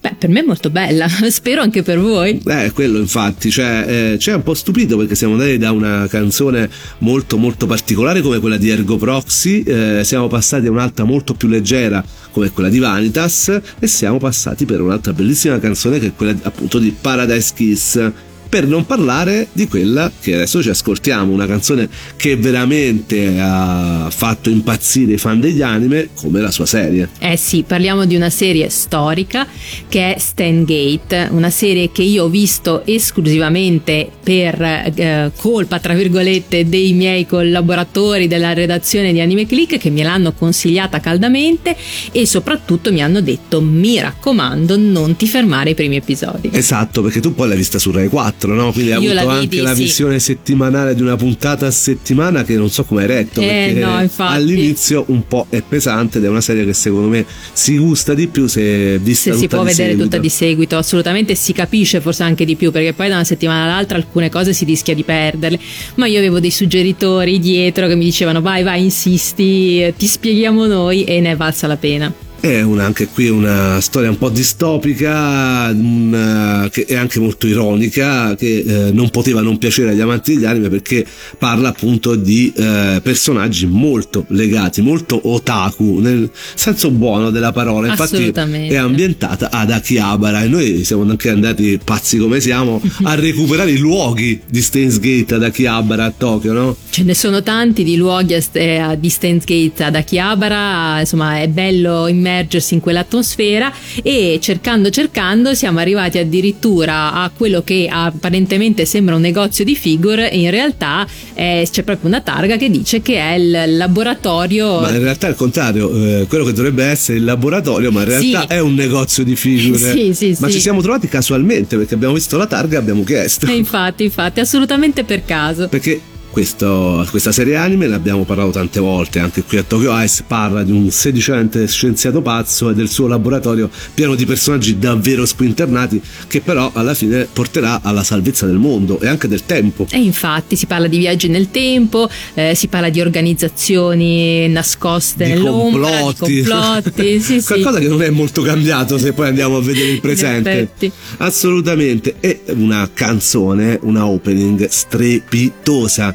Beh, 0.00 0.14
per 0.16 0.28
me 0.28 0.40
è 0.40 0.44
molto 0.44 0.70
bella, 0.70 1.08
spero 1.28 1.60
anche 1.60 1.82
per 1.82 1.98
voi. 1.98 2.40
Eh, 2.46 2.70
quello 2.72 2.98
infatti, 2.98 3.50
cioè, 3.50 4.12
eh, 4.12 4.18
ci 4.18 4.30
è 4.30 4.34
un 4.34 4.44
po' 4.44 4.54
stupito 4.54 4.96
perché 4.96 5.16
siamo 5.16 5.32
andati 5.32 5.58
da 5.58 5.72
una 5.72 6.06
canzone 6.08 6.70
molto 6.98 7.36
molto 7.36 7.66
particolare 7.66 8.20
come 8.20 8.38
quella 8.38 8.56
di 8.56 8.68
Ergo 8.68 8.96
Proxy, 8.96 9.62
eh, 9.62 10.02
siamo 10.04 10.28
passati 10.28 10.66
a 10.68 10.70
un'altra 10.70 11.04
molto 11.04 11.34
più 11.34 11.48
leggera 11.48 12.04
come 12.30 12.50
quella 12.50 12.68
di 12.68 12.78
Vanitas 12.78 13.60
e 13.78 13.86
siamo 13.88 14.18
passati 14.18 14.64
per 14.64 14.80
un'altra 14.80 15.12
bellissima 15.12 15.58
canzone 15.58 15.98
che 15.98 16.08
è 16.08 16.12
quella 16.14 16.36
appunto 16.42 16.78
di 16.78 16.94
Paradise 16.98 17.52
Kiss. 17.54 18.12
Per 18.48 18.66
non 18.66 18.86
parlare 18.86 19.48
di 19.52 19.68
quella 19.68 20.10
che 20.20 20.34
adesso 20.34 20.62
ci 20.62 20.70
ascoltiamo, 20.70 21.32
una 21.32 21.46
canzone 21.46 21.88
che 22.16 22.36
veramente 22.36 23.36
ha 23.38 24.08
fatto 24.10 24.48
impazzire 24.48 25.12
i 25.12 25.18
fan 25.18 25.38
degli 25.38 25.60
anime 25.60 26.08
come 26.14 26.40
la 26.40 26.50
sua 26.50 26.64
serie. 26.64 27.10
Eh 27.18 27.36
sì, 27.36 27.62
parliamo 27.66 28.06
di 28.06 28.16
una 28.16 28.30
serie 28.30 28.70
storica 28.70 29.46
che 29.88 30.14
è 30.14 30.18
Stan 30.18 30.64
Gate, 30.64 31.28
una 31.30 31.50
serie 31.50 31.92
che 31.92 32.02
io 32.02 32.24
ho 32.24 32.28
visto 32.28 32.86
esclusivamente 32.86 34.10
per 34.22 34.62
eh, 34.62 35.30
colpa, 35.36 35.78
tra 35.78 35.94
virgolette, 35.94 36.68
dei 36.68 36.92
miei 36.94 37.26
collaboratori 37.26 38.28
della 38.28 38.54
redazione 38.54 39.12
di 39.12 39.20
Anime 39.20 39.46
Click 39.46 39.78
che 39.78 39.90
me 39.90 40.02
l'hanno 40.02 40.32
consigliata 40.32 41.00
caldamente 41.00 41.76
e 42.12 42.26
soprattutto 42.26 42.92
mi 42.92 43.02
hanno 43.02 43.20
detto 43.20 43.60
mi 43.60 44.00
raccomando 44.00 44.76
non 44.76 45.16
ti 45.16 45.26
fermare 45.26 45.70
ai 45.70 45.74
primi 45.74 45.96
episodi. 45.96 46.50
Esatto, 46.52 47.02
perché 47.02 47.20
tu 47.20 47.34
poi 47.34 47.48
l'hai 47.48 47.56
vista 47.56 47.78
su 47.78 47.90
Rai 47.90 48.08
4, 48.08 48.37
no? 48.46 48.72
Quindi 48.72 48.92
hai 48.92 49.02
Io 49.02 49.10
avuto 49.12 49.26
la 49.26 49.32
anche 49.38 49.60
la 49.60 49.74
sì. 49.74 49.82
visione 49.82 50.18
settimanale 50.18 50.94
di 50.94 51.02
una 51.02 51.16
puntata 51.16 51.66
a 51.66 51.70
settimana 51.70 52.44
che 52.44 52.56
non 52.56 52.70
so 52.70 52.84
come 52.84 53.02
hai 53.02 53.06
retto, 53.08 53.40
Eh, 53.40 53.72
perché 53.74 53.80
no, 53.80 54.08
all'inizio 54.26 55.04
un 55.08 55.26
po' 55.26 55.46
è 55.50 55.62
pesante 55.62 56.18
ed 56.18 56.24
è 56.24 56.28
una 56.28 56.40
serie 56.40 56.64
che 56.64 56.72
secondo 56.72 57.08
me 57.08 57.24
si 57.52 57.76
gusta 57.76 58.14
di 58.14 58.26
più 58.28 58.46
se 58.46 58.98
vista 58.98 59.32
Se 59.32 59.38
si 59.38 59.48
può 59.48 59.60
di 59.60 59.66
vedere 59.70 59.88
seguito. 59.88 60.04
tutta 60.04 60.18
di 60.18 60.28
seguito, 60.28 60.76
assolutamente 60.76 61.34
si 61.34 61.52
capisce 61.52 62.00
forse 62.00 62.22
anche 62.22 62.44
di 62.44 62.56
più, 62.56 62.70
perché 62.70 62.92
poi 62.92 63.08
da 63.08 63.14
una 63.16 63.24
settimana 63.24 63.64
all'altra 63.64 63.96
alcune 63.96 64.30
cose 64.30 64.52
si 64.52 64.64
rischia 64.64 64.94
di 64.94 65.02
perderle. 65.02 65.58
Ma 65.96 66.06
io 66.06 66.18
avevo 66.18 66.40
dei 66.40 66.50
suggeritori 66.50 67.38
dietro 67.38 67.86
che 67.86 67.94
mi 67.96 68.04
dicevano 68.04 68.40
vai, 68.40 68.62
vai, 68.62 68.82
insisti, 68.84 69.82
eh, 69.82 69.94
ti 69.96 70.06
spieghiamo 70.06 70.66
noi 70.66 71.04
e 71.04 71.20
ne 71.20 71.32
è 71.32 71.36
valsa 71.36 71.66
la 71.66 71.76
pena. 71.76 72.12
È 72.40 72.62
una- 72.62 72.84
anche 72.84 73.08
qui 73.08 73.28
una 73.28 73.80
storia 73.80 74.10
un 74.10 74.16
po' 74.16 74.28
distopica, 74.28 75.70
un, 75.74 76.68
che 76.70 76.84
è 76.84 76.94
anche 76.94 77.18
molto 77.18 77.46
ironica, 77.48 78.34
che 78.36 78.58
eh, 78.66 78.92
non 78.92 79.10
poteva 79.10 79.40
non 79.40 79.58
piacere 79.58 79.90
agli 79.90 80.00
amanti 80.00 80.34
degli 80.34 80.44
anime 80.44 80.68
perché 80.68 81.04
parla 81.36 81.70
appunto 81.70 82.14
di 82.14 82.52
eh, 82.56 83.00
personaggi 83.02 83.66
molto 83.66 84.24
legati, 84.28 84.80
molto 84.82 85.20
otaku, 85.24 85.98
nel 85.98 86.30
senso 86.54 86.90
buono 86.92 87.30
della 87.30 87.50
parola. 87.52 87.88
Infatti 87.88 88.32
è 88.68 88.76
ambientata 88.76 89.50
ad 89.50 89.70
Akihabara 89.72 90.42
e 90.44 90.46
noi 90.46 90.84
siamo 90.84 91.02
anche 91.02 91.30
andati 91.30 91.78
pazzi 91.82 92.18
come 92.18 92.38
siamo 92.40 92.80
a 93.02 93.14
recuperare 93.18 93.72
i 93.72 93.78
luoghi 93.78 94.40
di 94.48 94.62
Steins 94.62 95.00
Gate 95.00 95.34
ad 95.34 95.42
Akihabara 95.42 96.04
a 96.04 96.12
Tokyo, 96.16 96.52
no? 96.52 96.76
Ce 96.90 97.02
ne 97.02 97.14
sono 97.14 97.42
tanti 97.42 97.82
di 97.82 97.96
luoghi 97.96 98.34
a, 98.34 98.42
eh, 98.52 98.78
a 98.78 98.94
Distance 98.94 99.44
Gate 99.44 99.82
ad 99.84 99.96
Akihabara, 99.96 101.00
insomma 101.00 101.40
è 101.40 101.48
bello 101.48 102.06
immergersi 102.28 102.74
in 102.74 102.80
quell'atmosfera 102.80 103.72
e 104.02 104.38
cercando 104.40 104.90
cercando 104.90 105.54
siamo 105.54 105.78
arrivati 105.78 106.18
addirittura 106.18 107.14
a 107.14 107.30
quello 107.34 107.62
che 107.62 107.88
apparentemente 107.90 108.84
sembra 108.84 109.14
un 109.14 109.22
negozio 109.22 109.64
di 109.64 109.74
figure 109.74 110.30
e 110.30 110.40
in 110.40 110.50
realtà 110.50 111.06
eh, 111.34 111.66
c'è 111.70 111.82
proprio 111.82 112.08
una 112.08 112.20
targa 112.20 112.56
che 112.56 112.70
dice 112.70 113.00
che 113.00 113.16
è 113.16 113.34
il 113.34 113.76
laboratorio 113.76 114.80
Ma 114.80 114.90
in 114.90 115.02
realtà 115.02 115.26
è 115.26 115.30
il 115.30 115.36
contrario, 115.36 115.90
eh, 115.90 116.26
quello 116.28 116.44
che 116.44 116.52
dovrebbe 116.52 116.84
essere 116.84 117.18
il 117.18 117.24
laboratorio, 117.24 117.90
ma 117.90 118.02
in 118.02 118.08
realtà 118.08 118.40
Sì. 118.42 118.46
è 118.48 118.60
un 118.60 118.74
negozio 118.74 119.24
di 119.24 119.36
figure. 119.36 119.92
Sì, 119.92 120.12
sì, 120.12 120.36
ma 120.40 120.50
ci 120.50 120.60
siamo 120.60 120.82
trovati 120.82 121.08
casualmente 121.08 121.76
perché 121.76 121.94
abbiamo 121.94 122.14
visto 122.14 122.36
la 122.36 122.46
targa 122.46 122.76
e 122.76 122.78
abbiamo 122.80 123.04
chiesto. 123.04 123.46
E 123.46 123.54
infatti, 123.54 124.04
infatti, 124.04 124.40
assolutamente 124.40 125.04
per 125.04 125.24
caso. 125.24 125.68
Perché 125.68 126.00
questo- 126.30 127.06
questa 127.10 127.32
serie 127.32 127.56
anime, 127.56 127.86
ne 127.86 127.94
abbiamo 127.94 128.24
parlato 128.24 128.50
tante 128.50 128.80
volte, 128.80 129.18
anche 129.18 129.42
qui 129.42 129.58
a 129.58 129.62
Tokyo 129.62 129.98
Ice 130.02 130.24
parla 130.26 130.62
di 130.62 130.72
un 130.72 130.90
sedicente 130.90 131.66
scienziato 131.66 132.20
pazzo 132.22 132.70
e 132.70 132.74
del 132.74 132.88
suo 132.88 133.06
laboratorio 133.06 133.70
pieno 133.94 134.14
di 134.14 134.24
personaggi 134.24 134.78
davvero 134.78 135.26
squinternati 135.26 136.00
che 136.26 136.40
però 136.40 136.70
alla 136.74 136.94
fine 136.94 137.28
porterà 137.32 137.80
alla 137.82 138.02
salvezza 138.04 138.46
del 138.46 138.56
mondo 138.56 139.00
e 139.00 139.08
anche 139.08 139.28
del 139.28 139.44
tempo. 139.44 139.86
E 139.90 139.98
infatti 139.98 140.56
si 140.56 140.66
parla 140.66 140.86
di 140.86 140.98
viaggi 140.98 141.28
nel 141.28 141.50
tempo, 141.50 142.08
eh, 142.34 142.54
si 142.54 142.68
parla 142.68 142.88
di 142.88 143.00
organizzazioni 143.00 144.48
nascoste 144.48 145.24
Di 145.24 145.30
nell'ombra, 145.32 145.88
complotti, 145.88 146.32
di 146.32 146.42
complotti, 146.42 147.20
sì, 147.20 147.40
sì. 147.40 147.46
qualcosa 147.46 147.78
che 147.78 147.88
non 147.88 148.02
è 148.02 148.10
molto 148.10 148.42
cambiato 148.42 148.98
se 148.98 149.12
poi 149.12 149.28
andiamo 149.28 149.56
a 149.56 149.62
vedere 149.62 149.88
il 149.90 150.00
presente. 150.00 150.70
Assolutamente, 151.18 152.16
e 152.20 152.42
una 152.54 152.88
canzone, 152.92 153.78
una 153.82 154.06
opening 154.06 154.68
strepitosa 154.68 156.14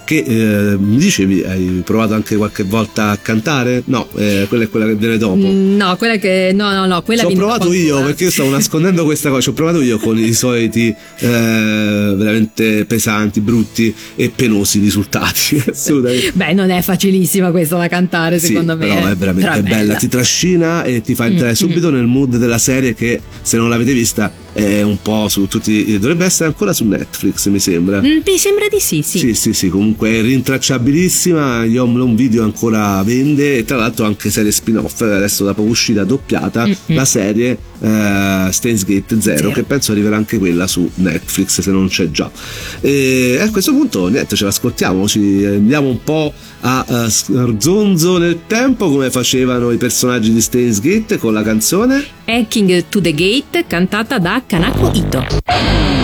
che 0.11 0.23
eh, 0.27 0.77
mi 0.77 0.97
dicevi 0.97 1.43
hai 1.43 1.81
provato 1.85 2.13
anche 2.13 2.35
qualche 2.35 2.63
volta 2.63 3.11
a 3.11 3.17
cantare? 3.17 3.81
No, 3.85 4.09
eh, 4.17 4.45
quella 4.49 4.65
è 4.65 4.69
quella 4.69 4.85
che 4.87 4.95
viene 4.95 5.17
dopo. 5.17 5.35
Mm, 5.35 5.77
No, 5.77 5.95
quella 5.95 6.17
che 6.17 6.51
no, 6.53 6.73
no, 6.73 6.85
no, 6.85 7.01
quella 7.01 7.21
Ci 7.21 7.27
ho 7.31 7.35
provato 7.35 7.71
io 7.71 8.03
perché 8.03 8.25
io 8.25 8.31
stavo 8.31 8.49
nascondendo 8.49 9.05
questa 9.05 9.29
cosa. 9.29 9.41
Ci 9.41 9.49
ho 9.49 9.53
provato 9.53 9.81
io 9.81 9.97
con 9.99 10.17
i 10.17 10.33
soliti 10.33 10.93
eh, 11.19 12.13
veramente 12.17 12.85
pesanti, 12.85 13.39
brutti 13.39 13.93
e 14.15 14.29
penosi 14.35 14.79
risultati. 14.79 15.61
Assolutamente. 15.69 16.31
Beh, 16.33 16.53
non 16.53 16.69
è 16.69 16.81
facilissima 16.81 17.51
questa 17.51 17.77
da 17.77 17.87
cantare, 17.87 18.37
Sì, 18.39 18.47
secondo 18.47 18.75
me. 18.75 18.87
però 18.87 19.07
eh. 19.07 19.11
è 19.11 19.15
veramente 19.15 19.41
Però 19.49 19.53
è 19.53 19.61
bella. 19.61 19.77
bella. 19.77 19.93
ti 19.95 20.07
trascina 20.09 20.83
e 20.83 21.01
ti 21.01 21.15
fa 21.15 21.25
entrare 21.27 21.51
Mm, 21.51 21.55
subito 21.55 21.89
nel 21.89 22.05
mood 22.05 22.35
della 22.37 22.57
serie 22.57 22.93
che 22.93 23.19
se 23.41 23.57
non 23.57 23.69
l'avete 23.69 23.93
vista 23.93 24.31
è 24.53 24.81
un 24.81 24.97
po' 25.01 25.27
su 25.29 25.47
tutti 25.47 25.97
dovrebbe 25.97 26.25
essere 26.25 26.47
ancora 26.49 26.73
su 26.73 26.83
Netflix 26.85 27.47
mi 27.47 27.59
sembra 27.59 27.99
Mm, 28.01 28.19
Mi 28.25 28.37
sembra 28.37 28.65
di 28.69 28.79
sì, 28.79 29.01
sì. 29.01 29.19
sì 29.19 29.33
sì 29.33 29.53
sì 29.53 29.69
comunque 29.69 30.00
è 30.05 30.21
rintracciabilissima 30.21 31.63
io 31.63 31.83
un 31.83 32.15
video 32.15 32.43
ancora 32.43 33.01
vende 33.03 33.57
e 33.57 33.65
tra 33.65 33.77
l'altro 33.77 34.05
anche 34.05 34.29
serie 34.29 34.51
spin-off 34.51 35.01
adesso 35.01 35.43
da 35.43 35.53
poco 35.53 35.69
uscita 35.69 36.03
doppiata 36.03 36.65
Mm-mm. 36.65 36.75
la 36.87 37.05
serie 37.05 37.57
eh, 37.79 38.47
Steins 38.51 38.85
Gate 38.85 39.21
Zero, 39.21 39.37
Zero. 39.37 39.51
che 39.51 39.63
penso 39.63 39.91
arriverà 39.91 40.15
anche 40.15 40.37
quella 40.37 40.67
su 40.67 40.89
Netflix 40.95 41.61
se 41.61 41.71
non 41.71 41.87
c'è 41.87 42.09
già 42.11 42.29
e 42.81 43.37
a 43.41 43.49
questo 43.49 43.71
punto 43.71 44.07
niente 44.07 44.35
ce 44.35 44.45
l'ascoltiamo 44.45 45.07
ci 45.07 45.43
andiamo 45.45 45.89
un 45.89 46.03
po' 46.03 46.33
a 46.61 46.85
eh, 46.87 47.55
zonzo 47.57 48.17
nel 48.17 48.39
tempo 48.47 48.89
come 48.89 49.09
facevano 49.11 49.71
i 49.71 49.77
personaggi 49.77 50.31
di 50.33 50.41
Steins 50.41 50.79
Gate 50.79 51.17
con 51.17 51.33
la 51.33 51.43
canzone 51.43 52.19
Hacking 52.31 52.85
to 52.87 53.01
the 53.01 53.13
Gate, 53.13 53.65
cantata 53.67 54.17
da 54.17 54.41
Kanako 54.45 54.91
Ito. 54.93 56.00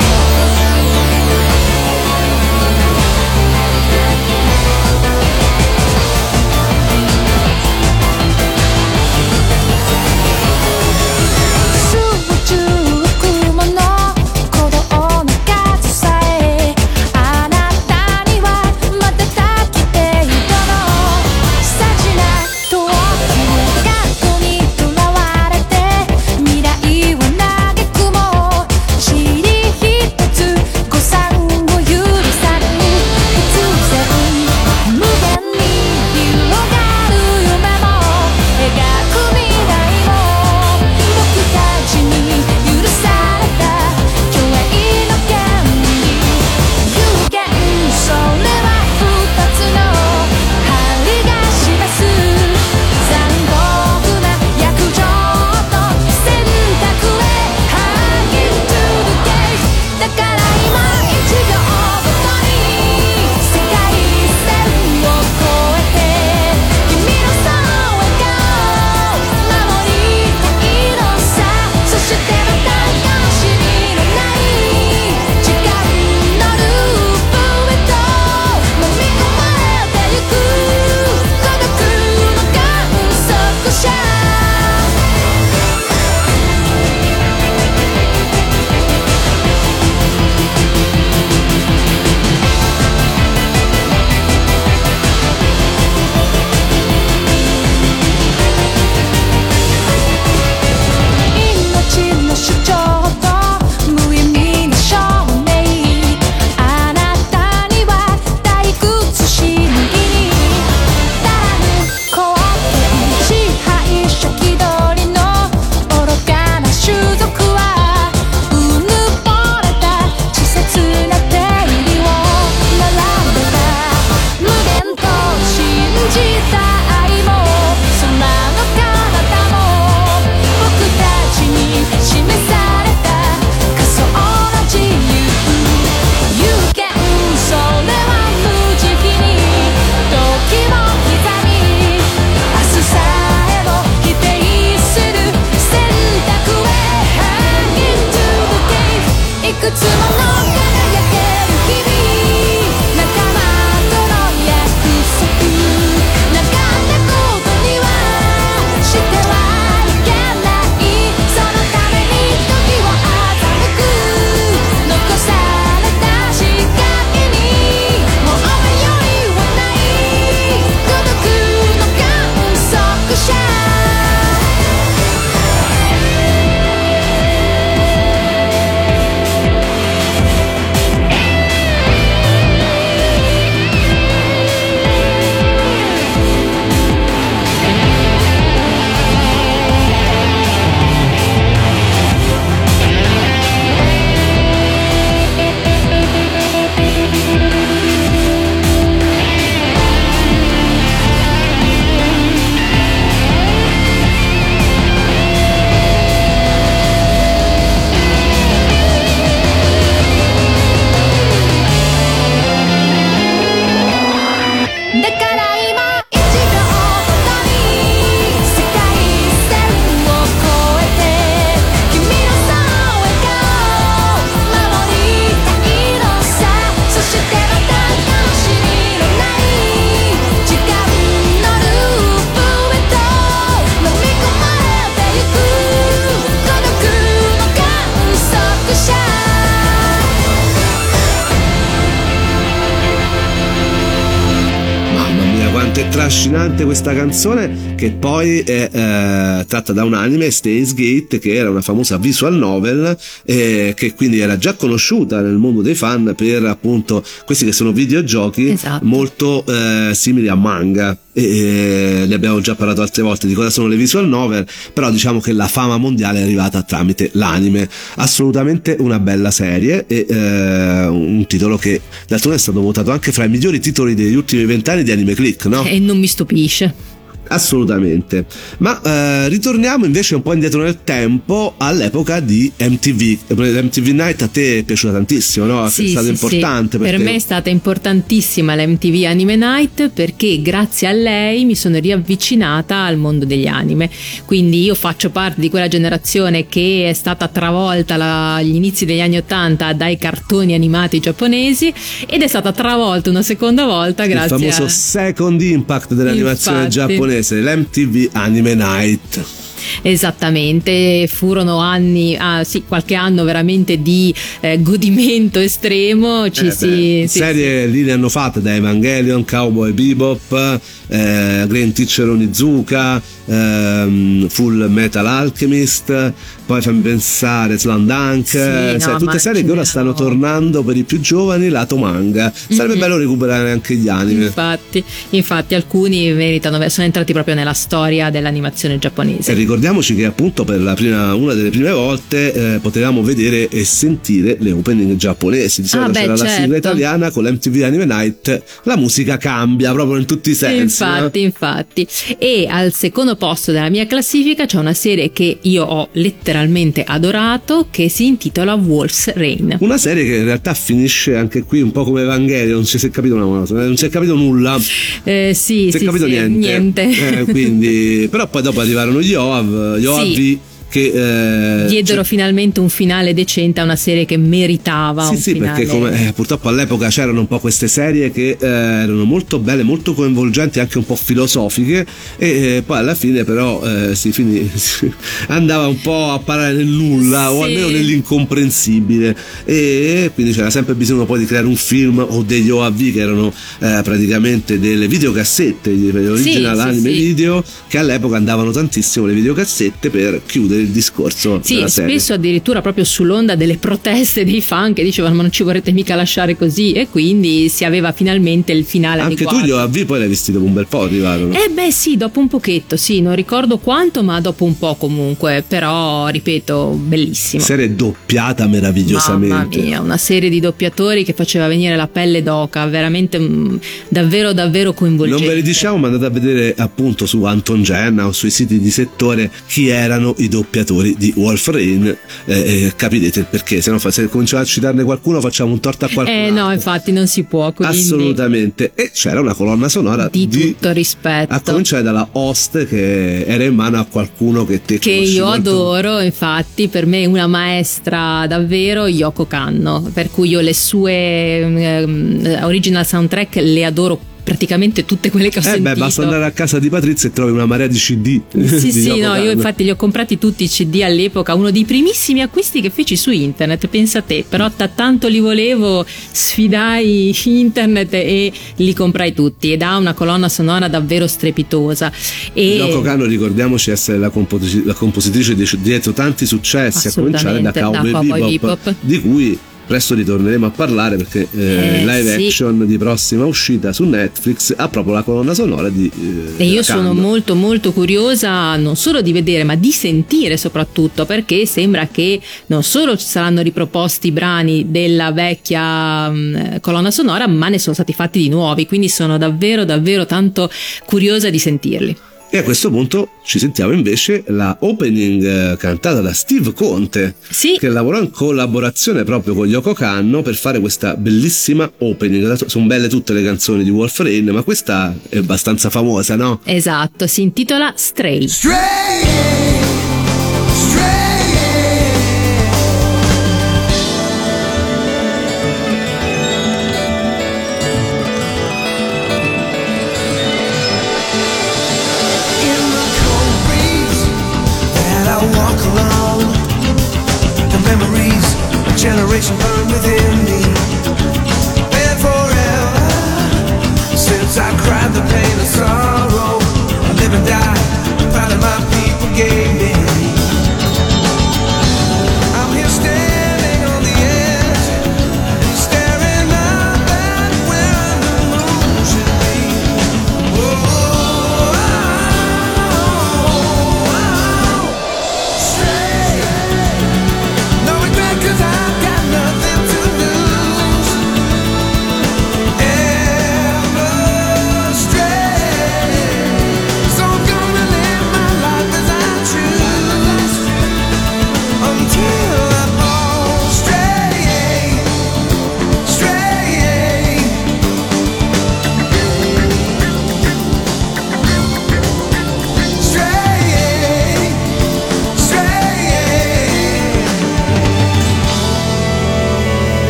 Trascinante 245.89 246.65
questa 246.65 246.93
canzone 246.93 247.75
che 247.75 247.91
poi 247.91 248.39
è 248.39 248.69
eh, 248.71 249.45
tratta 249.45 249.73
da 249.73 249.83
un 249.83 249.93
anime, 249.93 250.31
Stays 250.31 250.73
Gate, 250.73 251.19
che 251.19 251.35
era 251.35 251.49
una 251.49 251.61
famosa 251.61 251.97
visual 251.97 252.33
novel 252.35 252.97
eh, 253.25 253.73
che 253.75 253.93
quindi 253.93 254.19
era 254.19 254.37
già 254.37 254.53
conosciuta 254.53 255.21
nel 255.21 255.37
mondo 255.37 255.61
dei 255.61 255.75
fan 255.75 256.13
per 256.15 256.45
appunto 256.45 257.03
questi 257.25 257.45
che 257.45 257.51
sono 257.51 257.71
videogiochi 257.71 258.49
Esatto. 258.49 258.85
molto 258.85 259.45
eh, 259.45 259.93
simili 259.93 260.27
a 260.27 260.35
manga. 260.35 260.97
E, 261.19 262.05
ne 262.07 262.13
abbiamo 262.13 262.39
già 262.41 262.53
parlato 262.53 262.83
altre 262.83 263.01
volte 263.01 263.25
di 263.25 263.33
cosa 263.33 263.49
sono 263.49 263.67
le 263.67 263.75
visual 263.75 264.07
novel, 264.07 264.45
però 264.71 264.91
diciamo 264.91 265.19
che 265.19 265.33
la 265.33 265.47
fama 265.47 265.77
mondiale 265.77 266.19
è 266.19 266.21
arrivata 266.21 266.61
tramite 266.61 267.09
l'anime. 267.13 267.67
Assolutamente 267.95 268.75
una 268.77 268.99
bella 268.99 269.31
serie 269.31 269.85
e 269.87 270.05
eh, 270.07 270.85
un 270.85 271.25
titolo 271.25 271.57
che 271.57 271.81
d'altronde 272.07 272.37
è 272.37 272.39
stato 272.39 272.61
votato 272.61 272.91
anche 272.91 273.11
fra 273.11 273.23
i 273.23 273.29
migliori 273.29 273.59
titoli 273.59 273.95
degli 273.95 274.13
ultimi 274.13 274.45
vent'anni 274.45 274.83
di 274.83 274.91
Anime 274.91 275.15
Click, 275.15 275.45
no? 275.45 275.63
E 275.63 275.79
non 275.79 275.97
mi 275.97 276.05
stupisce. 276.05 276.96
Assolutamente. 277.29 278.25
Ma 278.59 278.79
eh, 278.81 279.29
ritorniamo 279.29 279.85
invece 279.85 280.15
un 280.15 280.21
po' 280.21 280.33
indietro 280.33 280.61
nel 280.61 280.79
tempo 280.83 281.53
all'epoca 281.57 282.19
di 282.19 282.51
MTV. 282.57 283.17
L'MTV 283.35 283.87
Night 283.89 284.21
a 284.21 284.27
te 284.27 284.59
è 284.59 284.63
piaciuta 284.63 284.93
tantissimo, 284.93 285.45
no? 285.45 285.65
è 285.65 285.69
Sì, 285.69 285.89
stata 285.89 286.05
sì, 286.05 286.11
importante 286.11 286.77
sì. 286.77 286.83
Per 286.83 286.89
perché- 286.91 287.03
me 287.03 287.15
è 287.15 287.19
stata 287.19 287.49
importantissima 287.49 288.55
la 288.55 288.65
MTV 288.65 289.03
Anime 289.05 289.35
Night 289.35 289.89
perché 289.89 290.41
grazie 290.41 290.87
a 290.87 290.91
lei 290.91 291.45
mi 291.45 291.55
sono 291.55 291.77
riavvicinata 291.79 292.83
al 292.83 292.97
mondo 292.97 293.25
degli 293.25 293.47
anime. 293.47 293.89
Quindi 294.25 294.63
io 294.63 294.75
faccio 294.75 295.09
parte 295.09 295.41
di 295.41 295.49
quella 295.49 295.67
generazione 295.67 296.47
che 296.47 296.89
è 296.89 296.93
stata 296.93 297.27
travolta 297.27 297.95
agli 298.35 298.55
inizi 298.55 298.85
degli 298.85 299.01
anni 299.01 299.17
Ottanta 299.17 299.73
dai 299.73 299.97
cartoni 299.97 300.53
animati 300.53 300.99
giapponesi 300.99 301.73
ed 302.07 302.21
è 302.21 302.27
stata 302.27 302.51
travolta 302.51 303.09
una 303.09 303.21
seconda 303.21 303.65
volta 303.65 304.05
grazie 304.05 304.37
famoso 304.37 304.63
a... 304.63 304.69
second 304.69 305.41
impact 305.41 305.93
dell'animazione 305.93 306.65
Infatti. 306.65 306.75
giapponese, 306.75 307.16
l'MTV 307.21 308.09
Anime 308.13 308.55
Night. 308.55 309.46
Esattamente, 309.81 311.07
furono 311.11 311.57
anni, 311.59 312.15
ah, 312.17 312.43
sì, 312.43 312.63
qualche 312.67 312.95
anno 312.95 313.23
veramente 313.23 313.81
di 313.81 314.13
eh, 314.39 314.61
godimento 314.61 315.39
estremo. 315.39 316.29
Ci 316.29 316.47
Eh 316.47 316.51
si, 316.51 316.67
beh, 317.01 317.07
sì, 317.07 317.17
serie 317.19 317.65
lì 317.67 317.83
ne 317.83 317.91
hanno 317.93 318.09
fatte 318.09 318.41
da 318.41 318.55
Evangelion, 318.55 319.25
Cowboy 319.25 319.71
Bebop, 319.71 320.59
eh, 320.87 321.45
Green 321.47 321.73
Teacher 321.73 322.07
Onizuka, 322.09 323.01
ehm, 323.25 324.27
Full 324.29 324.67
Metal 324.69 325.05
Alchemist, 325.05 326.13
poi 326.45 326.61
fammi 326.61 326.81
pensare 326.81 327.57
Slam 327.57 327.85
Dunk, 327.85 328.27
Sì, 328.27 328.37
eh, 328.37 328.71
no, 328.73 328.79
sai, 328.79 328.97
tutte 328.97 329.19
serie 329.19 329.43
che 329.43 329.51
ora 329.51 329.65
stanno 329.65 329.93
tornando 329.93 330.63
per 330.63 330.77
i 330.77 330.83
più 330.83 330.99
giovani 330.99 331.49
lato 331.49 331.75
manga. 331.77 332.31
Sarebbe 332.33 332.75
Mhm. 332.75 332.79
bello 332.79 332.97
recuperare 332.97 333.51
anche 333.51 333.75
gli 333.75 333.89
anime. 333.89 334.25
Infatti, 334.25 334.83
infatti 335.11 335.55
alcuni 335.55 336.11
meritano, 336.13 336.67
sono 336.69 336.85
entrati 336.85 337.13
proprio 337.13 337.35
nella 337.35 337.53
storia 337.53 338.09
dell'animazione 338.09 338.75
E 338.75 338.79
giapponese. 338.79 339.33
Ricordiamoci 339.57 339.95
che 339.95 340.05
appunto 340.05 340.43
per 340.43 340.61
la 340.61 340.75
prima, 340.75 341.15
una 341.15 341.33
delle 341.33 341.49
prime 341.49 341.71
volte 341.71 342.55
eh, 342.55 342.59
potevamo 342.59 343.01
vedere 343.01 343.49
e 343.49 343.63
sentire 343.65 344.37
le 344.39 344.51
opening 344.51 344.95
giapponesi. 344.95 345.61
Di 345.61 345.67
solito 345.67 345.89
Ah, 345.89 345.91
beh, 345.93 345.99
c'era 345.99 346.11
la 346.11 346.17
sigla 346.17 346.35
certo. 346.35 346.55
italiana 346.55 347.11
con 347.11 347.23
l'MTV 347.25 347.61
Anime 347.63 347.85
Night, 347.85 348.43
la 348.63 348.77
musica 348.77 349.17
cambia 349.17 349.71
proprio 349.73 349.97
in 349.97 350.05
tutti 350.05 350.29
i 350.29 350.35
sensi. 350.35 350.83
no? 350.83 350.89
Infatti, 350.95 351.21
infatti. 351.21 351.87
E 352.19 352.45
al 352.49 352.71
secondo 352.73 353.15
posto 353.15 353.51
della 353.51 353.69
mia 353.69 353.87
classifica 353.87 354.45
c'è 354.45 354.57
una 354.59 354.73
serie 354.73 355.11
che 355.11 355.37
io 355.41 355.63
ho 355.63 355.89
letteralmente 355.93 356.83
adorato 356.85 357.67
che 357.71 357.89
si 357.89 358.05
intitola 358.05 358.53
Wolf's 358.53 359.11
Rain. 359.15 359.57
Una 359.59 359.77
serie 359.77 360.05
che 360.05 360.17
in 360.17 360.25
realtà 360.25 360.53
finisce 360.53 361.15
anche 361.15 361.41
qui 361.43 361.61
un 361.61 361.71
po' 361.71 361.83
come 361.83 362.01
Evangelion, 362.03 362.55
non 362.57 362.65
si 362.65 362.77
è 362.85 362.89
capito 362.91 363.15
una 363.15 363.25
cosa, 363.25 363.55
non 363.55 363.75
si 363.77 363.85
è 363.85 363.89
capito 363.89 364.13
nulla, 364.15 364.57
Eh, 365.03 365.31
sì, 365.33 365.63
non 365.63 365.71
si 365.71 365.77
è 365.77 365.79
sì, 365.79 365.85
capito 365.85 366.05
sì, 366.05 366.27
niente. 366.27 366.81
Eh, 366.89 367.25
quindi, 367.25 368.07
però 368.11 368.27
poi 368.27 368.41
dopo 368.43 368.59
arrivarono 368.59 369.01
gli 369.01 369.13
OAV, 369.13 369.46
gli 369.49 369.85
OAV 369.85 370.13
Sì. 370.13 370.39
Che 370.69 371.63
eh, 371.63 371.65
Diedero 371.67 372.03
finalmente 372.03 372.59
un 372.59 372.69
finale 372.69 373.13
decente 373.13 373.59
a 373.59 373.63
una 373.63 373.75
serie 373.75 374.05
che 374.05 374.17
meritava 374.17 375.05
Sì, 375.05 375.15
sì, 375.17 375.31
finale. 375.33 375.57
perché 375.59 375.65
come, 375.71 376.07
eh, 376.07 376.13
purtroppo 376.13 376.49
all'epoca 376.49 376.87
c'erano 376.89 377.19
un 377.21 377.27
po' 377.27 377.39
queste 377.39 377.67
serie 377.67 378.11
che 378.11 378.37
eh, 378.39 378.45
erano 378.47 379.03
molto 379.05 379.39
belle, 379.39 379.63
molto 379.63 379.93
coinvolgenti, 379.93 380.59
anche 380.59 380.77
un 380.77 380.85
po' 380.85 380.95
filosofiche, 380.95 381.85
e 382.17 382.27
eh, 382.57 382.63
poi 382.65 382.77
alla 382.77 382.95
fine 382.95 383.23
però 383.23 383.61
eh, 383.63 383.95
si 383.95 384.11
finì, 384.11 384.49
si 384.53 384.91
andava 385.27 385.67
un 385.67 385.79
po' 385.81 386.11
a 386.11 386.19
parare 386.19 386.53
nel 386.53 386.65
nulla 386.67 387.31
o 387.31 387.37
Sì. 387.37 387.43
almeno 387.55 387.69
nell'incomprensibile 387.69 389.15
e 389.45 390.11
quindi 390.13 390.33
c'era 390.33 390.49
sempre 390.49 390.73
bisogno 390.75 391.05
poi 391.05 391.19
di 391.19 391.25
creare 391.25 391.45
un 391.47 391.55
film 391.55 392.05
o 392.07 392.23
degli 392.23 392.49
OAV 392.49 392.91
che 392.93 392.99
erano 392.99 393.33
eh, 393.59 393.79
praticamente 393.83 394.59
delle 394.59 394.87
videocassette, 394.87 395.71
gli 395.71 395.89
original 395.89 396.55
sì, 396.55 396.61
anime 396.61 396.89
sì. 396.91 396.97
video, 396.97 397.43
che 397.67 397.77
all'epoca 397.77 398.17
andavano 398.17 398.51
tantissimo 398.51 399.05
le 399.05 399.13
videocassette 399.13 399.89
per 399.89 400.21
chiudere 400.25 400.56
il 400.59 400.69
discorso 400.69 401.39
Sì, 401.43 401.63
spesso 401.67 402.13
addirittura 402.13 402.61
proprio 402.61 402.83
sull'onda 402.83 403.35
delle 403.35 403.57
proteste 403.57 404.23
dei 404.25 404.41
fan 404.41 404.73
che 404.73 404.83
dicevano 404.83 405.15
ma 405.15 405.21
non 405.23 405.31
ci 405.31 405.43
vorrete 405.43 405.71
mica 405.71 405.95
lasciare 405.95 406.35
così 406.37 406.73
e 406.73 406.87
quindi 406.89 407.49
si 407.49 407.63
aveva 407.65 407.91
finalmente 407.91 408.51
il 408.51 408.63
finale 408.65 409.01
Anche 409.01 409.13
adeguato. 409.13 409.39
tu 409.39 409.45
gli 409.45 409.51
OAV 409.51 409.85
poi 409.85 409.99
l'hai 409.99 410.07
visti 410.07 410.31
dopo 410.31 410.45
un 410.45 410.53
bel 410.53 410.67
po' 410.67 410.81
arrivarono. 410.83 411.33
Eh 411.33 411.49
beh 411.49 411.71
sì, 411.71 411.97
dopo 411.97 412.19
un 412.19 412.27
pochetto, 412.27 412.75
sì, 412.77 413.01
non 413.01 413.15
ricordo 413.15 413.57
quanto, 413.57 414.03
ma 414.03 414.19
dopo 414.21 414.43
un 414.45 414.57
po' 414.57 414.75
comunque, 414.75 415.43
però 415.47 416.07
ripeto, 416.07 416.79
bellissimo. 416.81 417.41
serie 417.43 417.75
doppiata 417.75 418.43
Mamma 418.45 418.55
meravigliosamente. 418.59 419.61
mia, 419.61 419.81
una 419.81 419.97
serie 419.97 420.29
di 420.29 420.39
doppiatori 420.39 421.03
che 421.03 421.13
faceva 421.13 421.47
venire 421.47 421.75
la 421.75 421.87
pelle 421.87 422.23
d'oca, 422.23 422.65
veramente 422.67 423.19
mm, 423.19 423.55
davvero 423.89 424.33
davvero 424.33 424.73
coinvolgente. 424.73 425.23
Non 425.25 425.33
ve 425.33 425.39
li 425.39 425.45
diciamo, 425.45 425.77
ma 425.77 425.87
andate 425.87 426.05
a 426.05 426.09
vedere 426.09 426.53
appunto 426.57 427.05
su 427.05 427.23
Anton 427.23 427.63
Genna 427.63 428.07
o 428.07 428.11
sui 428.11 428.29
siti 428.29 428.59
di 428.59 428.69
settore 428.69 429.31
chi 429.47 429.67
erano 429.67 430.13
i 430.17 430.27
doppiatori 430.27 430.46
di 430.49 431.13
Wolf 431.15 431.47
Rain. 431.47 431.85
Eh, 432.25 432.65
eh, 432.65 432.73
capirete 432.75 433.19
il 433.19 433.25
perché, 433.29 433.61
se 433.61 433.71
no 433.71 433.77
se 433.77 434.07
cominciamo 434.07 434.41
a 434.41 434.45
citarne 434.45 434.83
qualcuno 434.83 435.21
facciamo 435.21 435.51
un 435.51 435.59
torto 435.59 435.85
a 435.85 435.89
qualcuno. 435.89 436.17
Eh 436.17 436.31
no, 436.31 436.51
infatti 436.51 436.91
non 436.91 437.07
si 437.07 437.23
può, 437.23 437.51
quindi 437.53 437.77
Assolutamente. 437.77 438.71
E 438.75 438.91
c'era 438.93 439.19
una 439.19 439.33
colonna 439.33 439.69
sonora 439.69 440.09
di, 440.11 440.27
di, 440.27 440.53
tutto 440.53 440.71
rispetto. 440.71 441.33
a 441.33 441.41
cominciare 441.41 441.83
dalla 441.83 442.07
host 442.13 442.65
che 442.65 443.25
era 443.25 443.43
in 443.43 443.55
mano 443.55 443.79
a 443.79 443.85
qualcuno 443.85 444.45
che 444.45 444.61
te 444.61 444.79
che 444.79 444.91
io 444.91 445.25
molto- 445.25 445.49
adoro, 445.49 445.99
infatti, 445.99 446.67
per 446.67 446.85
me 446.85 447.03
è 447.03 447.05
una 447.05 447.27
maestra 447.27 448.25
davvero 448.27 448.87
Yoko 448.87 449.25
Kanno, 449.25 449.89
per 449.93 450.09
cui 450.09 450.29
io 450.29 450.41
le 450.41 450.53
sue 450.53 451.39
ehm, 451.39 452.39
original 452.43 452.85
soundtrack 452.85 453.35
le 453.35 453.65
adoro 453.65 454.15
praticamente 454.27 454.83
tutte 454.83 455.09
quelle 455.09 455.29
che 455.29 455.37
ho 455.37 455.41
Eh 455.41 455.45
sentito. 455.45 455.69
beh, 455.69 455.75
basta 455.75 456.01
andare 456.03 456.25
a 456.25 456.31
casa 456.31 456.59
di 456.59 456.67
Patrizia 456.67 457.07
e 457.07 457.13
trovi 457.13 457.31
una 457.31 457.45
marea 457.45 457.67
di 457.67 457.77
CD. 457.77 458.21
Sì, 458.29 458.59
di 458.59 458.71
sì, 458.71 458.87
Yoko 458.89 459.07
no, 459.07 459.15
io 459.15 459.31
infatti 459.31 459.63
li 459.63 459.69
ho 459.69 459.77
comprati 459.77 460.17
tutti 460.17 460.43
i 460.43 460.49
CD 460.49 460.81
all'epoca, 460.81 461.33
uno 461.33 461.49
dei 461.49 461.63
primissimi 461.63 462.21
acquisti 462.21 462.59
che 462.59 462.69
feci 462.69 462.97
su 462.97 463.09
internet, 463.11 463.67
pensa 463.67 464.01
te, 464.01 464.25
però 464.27 464.51
da 464.53 464.67
tanto 464.67 465.07
li 465.07 465.19
volevo, 465.19 465.85
sfidai 466.11 467.15
internet 467.23 467.93
e 467.93 468.31
li 468.57 468.73
comprai 468.73 469.13
tutti 469.13 469.53
ed 469.53 469.61
ha 469.61 469.77
una 469.77 469.93
colonna 469.93 470.27
sonora 470.27 470.67
davvero 470.67 471.07
strepitosa. 471.07 471.89
E 472.33 472.55
Yoko 472.57 472.81
Kanno 472.81 473.05
ricordiamoci 473.05 473.71
essere 473.71 473.97
la, 473.97 474.09
composi- 474.09 474.65
la 474.65 474.73
compositrice 474.73 475.35
di- 475.35 475.47
dietro 475.61 475.93
tanti 475.93 476.25
successi 476.25 476.89
a 476.89 476.91
cominciare 476.93 477.41
da 477.41 477.49
Assolutamente, 477.49 477.61
Cowboy, 477.61 477.91
da 477.91 477.97
Cowboy 478.15 478.37
Bebop, 478.37 478.63
Bebop. 478.63 478.75
di 478.81 478.99
cui 479.01 479.39
presto 479.67 479.93
ritorneremo 479.93 480.45
a 480.45 480.49
parlare 480.49 480.95
perché 480.95 481.27
eh, 481.35 481.55
Eh, 481.57 481.85
live 481.85 482.15
sì. 482.17 482.25
action 482.25 482.65
di 482.65 482.77
prossima 482.77 483.25
uscita 483.25 483.73
su 483.73 483.83
Netflix 483.83 484.53
ha 484.55 484.67
proprio 484.69 484.93
la 484.93 485.03
colonna 485.03 485.33
sonora 485.33 485.69
di 485.69 485.91
eh, 486.37 486.43
E 486.43 486.45
io 486.47 486.63
sono 486.63 486.93
molto 486.93 487.35
molto 487.35 487.73
curiosa 487.73 488.55
non 488.55 488.75
solo 488.75 489.01
di 489.01 489.11
vedere 489.11 489.43
ma 489.43 489.55
di 489.55 489.71
sentire 489.71 490.37
soprattutto 490.37 491.05
perché 491.05 491.45
sembra 491.45 491.87
che 491.87 492.19
non 492.47 492.63
solo 492.63 492.95
ci 492.97 493.05
saranno 493.05 493.41
riproposti 493.41 494.07
i 494.07 494.11
brani 494.11 494.71
della 494.71 495.11
vecchia 495.11 496.09
mh, 496.09 496.59
colonna 496.61 496.89
sonora 496.91 497.27
ma 497.27 497.49
ne 497.49 497.59
sono 497.59 497.75
stati 497.75 497.93
fatti 497.93 498.19
di 498.19 498.29
nuovi 498.29 498.65
quindi 498.65 498.87
sono 498.89 499.17
davvero 499.17 499.65
davvero 499.65 500.05
tanto 500.05 500.49
curiosa 500.85 501.29
di 501.29 501.39
sentirli. 501.39 501.95
E 502.29 502.37
a 502.39 502.43
questo 502.43 502.69
punto 502.69 503.09
ci 503.23 503.39
sentiamo 503.39 503.71
invece 503.73 504.23
la 504.27 504.55
opening 504.59 505.23
eh, 505.23 505.57
cantata 505.57 506.01
da 506.01 506.13
Steve 506.13 506.53
Conte 506.53 507.15
Sì. 507.29 507.57
che 507.57 507.69
lavorò 507.69 507.99
in 507.99 508.09
collaborazione 508.11 509.03
proprio 509.03 509.33
con 509.33 509.47
Yoko 509.47 509.73
Kanno 509.73 510.21
per 510.21 510.35
fare 510.35 510.59
questa 510.59 510.95
bellissima 510.95 511.69
opening 511.79 512.33
sono 512.45 512.65
belle 512.65 512.87
tutte 512.89 513.13
le 513.13 513.23
canzoni 513.23 513.63
di 513.63 513.69
Wolf 513.69 513.99
Rain 513.99 514.25
ma 514.25 514.41
questa 514.43 514.93
è 515.09 515.17
abbastanza 515.17 515.69
famosa 515.69 516.15
no? 516.15 516.41
Esatto, 516.43 517.07
si 517.07 517.21
intitola 517.21 517.73
Stray. 517.75 518.21
In 518.23 519.56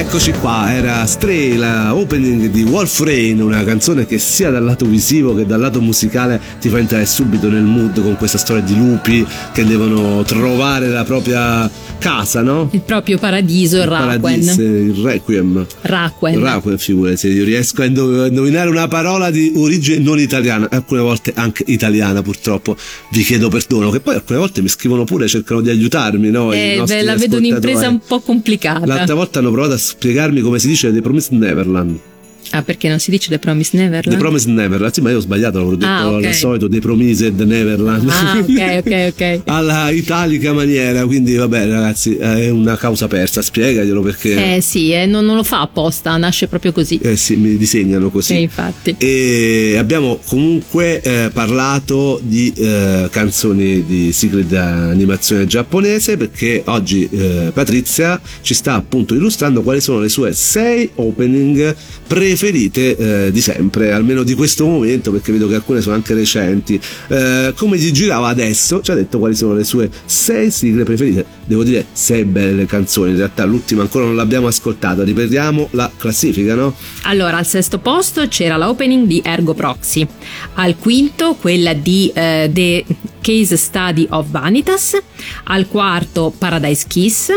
E 0.00 0.04
rieccoci 0.04 0.32
qua, 0.40 0.72
era 0.72 1.04
Stray, 1.04 1.56
la 1.56 1.94
opening 1.94 2.46
di 2.46 2.62
Wolf 2.62 3.00
Rain, 3.00 3.38
una 3.42 3.62
canzone 3.64 4.06
che 4.06 4.18
sia 4.18 4.48
dal 4.48 4.64
lato 4.64 4.86
visivo 4.86 5.34
che 5.34 5.44
dal 5.44 5.60
lato 5.60 5.82
musicale 5.82 6.40
ti 6.58 6.70
fa 6.70 6.78
entrare 6.78 7.04
subito 7.04 7.50
nel 7.50 7.64
mood 7.64 8.00
con 8.00 8.16
questa 8.16 8.38
storia 8.38 8.62
di 8.62 8.74
lupi 8.74 9.26
che 9.52 9.62
devono 9.62 10.22
trovare 10.22 10.88
la 10.88 11.04
propria 11.04 11.70
casa, 11.98 12.40
no? 12.40 12.70
Il 12.72 12.80
proprio 12.80 13.18
paradiso, 13.18 13.76
il 13.76 13.84
Raquen. 13.84 14.20
Paradiso, 14.20 14.62
il 14.62 14.94
Requiem. 14.94 15.66
Raquen. 15.82 16.40
Raquen, 16.40 16.78
figurati, 16.78 17.28
io 17.28 17.44
riesco 17.44 17.82
a 17.82 17.84
indov- 17.84 18.20
a 18.20 18.26
indovinare 18.28 18.70
una 18.70 18.88
parola 18.88 19.30
di 19.30 19.52
origine 19.54 19.98
non 19.98 20.18
italiana, 20.18 20.66
alcune 20.70 21.02
volte 21.02 21.32
anche 21.36 21.62
italiana 21.66 22.22
purtroppo, 22.22 22.74
vi 23.10 23.22
chiedo 23.22 23.50
perdono, 23.50 23.90
che 23.90 24.00
poi 24.00 24.14
alcune 24.14 24.38
volte 24.38 24.62
mi 24.62 24.68
scrivono 24.68 25.04
pure, 25.04 25.28
cercano 25.28 25.60
di 25.60 25.68
aiutarmi, 25.68 26.30
no? 26.30 26.52
Eh, 26.52 26.82
beh, 26.86 27.02
la 27.02 27.16
vedo 27.16 27.36
un'impresa 27.36 27.86
un 27.86 27.98
po' 27.98 28.20
complicata. 28.20 28.86
L'altra 28.86 29.14
volta 29.14 29.40
hanno 29.40 29.50
provato 29.50 29.74
a 29.74 29.78
spiegarmi 29.90 30.40
come 30.40 30.58
si 30.58 30.68
dice 30.68 30.92
The 30.92 31.02
Promised 31.02 31.32
Neverland. 31.32 32.09
Ah, 32.52 32.62
perché 32.62 32.88
non 32.88 32.98
si 32.98 33.10
dice 33.12 33.28
The 33.28 33.38
Promised 33.38 33.74
Neverland? 33.78 34.10
The 34.10 34.16
Promised 34.16 34.48
Neverland, 34.48 34.92
sì, 34.92 35.00
ma 35.00 35.10
io 35.10 35.18
ho 35.18 35.20
sbagliato, 35.20 35.58
l'avevo 35.58 35.76
detto 35.76 35.90
Ah, 35.90 36.10
ok. 36.10 36.24
al 36.24 36.34
solito 36.34 36.68
The 36.68 36.80
Promised 36.80 37.38
Neverland. 37.40 38.08
Ah, 38.10 38.38
ok, 38.38 38.82
ok, 38.84 39.12
ok. 39.14 39.40
Alla 39.44 39.90
italica 39.90 40.52
maniera, 40.52 41.06
quindi 41.06 41.34
vabbè 41.36 41.66
ragazzi, 41.68 42.16
è 42.16 42.48
una 42.50 42.76
causa 42.76 43.06
persa, 43.06 43.40
spiegaglielo 43.40 44.00
perché 44.02 44.56
Eh 44.56 44.60
sì, 44.60 44.90
eh, 44.90 45.06
non, 45.06 45.24
non 45.24 45.36
lo 45.36 45.44
fa 45.44 45.60
apposta, 45.60 46.16
nasce 46.16 46.48
proprio 46.48 46.72
così. 46.72 46.98
eh, 47.00 47.14
sì, 47.16 47.36
mi 47.36 47.56
disegnano 47.56 48.10
così. 48.10 48.34
Eh, 48.34 48.40
infatti. 48.40 48.96
E 48.98 49.76
abbiamo 49.78 50.18
comunque 50.26 51.00
eh, 51.02 51.30
parlato 51.32 52.18
di 52.22 52.52
eh, 52.56 53.06
canzoni 53.12 53.84
di 53.86 54.10
sigle 54.12 54.44
di 54.44 54.56
animazione 54.56 55.46
giapponese 55.46 56.16
perché 56.16 56.62
oggi 56.66 57.08
eh, 57.12 57.50
Patrizia 57.54 58.20
ci 58.40 58.54
sta 58.54 58.74
appunto 58.74 59.14
illustrando 59.14 59.62
quali 59.62 59.80
sono 59.80 60.00
le 60.00 60.08
sue 60.08 60.32
sei 60.32 60.90
opening 60.96 61.76
preferite 62.08 62.38
eh, 62.48 63.30
di 63.30 63.40
sempre, 63.40 63.92
almeno 63.92 64.22
di 64.22 64.34
questo 64.34 64.66
momento 64.66 65.10
perché 65.12 65.32
vedo 65.32 65.48
che 65.48 65.54
alcune 65.54 65.80
sono 65.80 65.94
anche 65.94 66.14
recenti. 66.14 66.80
Eh, 67.08 67.52
come 67.56 67.76
gli 67.78 67.90
girava 67.90 68.28
adesso? 68.28 68.80
Ci 68.80 68.90
ha 68.90 68.94
detto 68.94 69.18
quali 69.18 69.34
sono 69.34 69.54
le 69.54 69.64
sue 69.64 69.90
sei 70.04 70.50
sigle 70.50 70.84
preferite. 70.84 71.24
Devo 71.44 71.64
dire 71.64 71.86
sei 71.92 72.24
belle 72.24 72.66
canzoni, 72.66 73.10
in 73.10 73.16
realtà 73.16 73.44
l'ultima 73.44 73.82
ancora 73.82 74.04
non 74.04 74.16
l'abbiamo 74.16 74.46
ascoltata, 74.46 75.02
ripetiamo 75.02 75.68
la 75.72 75.90
classifica, 75.96 76.54
no? 76.54 76.74
Allora, 77.02 77.38
al 77.38 77.46
sesto 77.46 77.78
posto 77.78 78.26
c'era 78.28 78.56
l'opening 78.56 79.06
di 79.06 79.20
Ergo 79.24 79.54
Proxy, 79.54 80.06
al 80.54 80.76
quinto 80.78 81.34
quella 81.34 81.72
di 81.74 82.10
eh, 82.14 82.48
The 82.52 82.84
Case 83.20 83.56
Study 83.56 84.06
of 84.10 84.26
Vanitas, 84.28 84.96
al 85.44 85.68
quarto 85.68 86.32
Paradise 86.36 86.84
Kiss, 86.88 87.30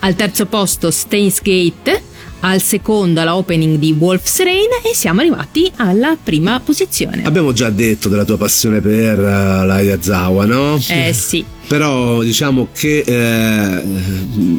al 0.00 0.14
terzo 0.14 0.46
posto 0.46 0.90
Stains 0.90 1.40
Gate, 1.40 2.10
al 2.44 2.62
secondo 2.62 3.22
la 3.22 3.36
opening 3.36 3.78
di 3.78 3.94
Wolf's 3.98 4.42
Rain 4.42 4.68
e 4.84 4.94
siamo 4.94 5.20
arrivati 5.20 5.70
alla 5.76 6.16
prima 6.22 6.60
posizione. 6.60 7.22
Abbiamo 7.24 7.52
già 7.52 7.70
detto 7.70 8.08
della 8.08 8.24
tua 8.24 8.36
passione 8.36 8.80
per 8.80 9.18
eh, 9.18 9.66
la 9.66 9.80
Yazawa, 9.80 10.44
no? 10.44 10.80
Eh 10.88 11.12
sì, 11.12 11.44
Però 11.68 12.22
diciamo 12.22 12.68
che 12.74 12.98
eh, 13.06 13.82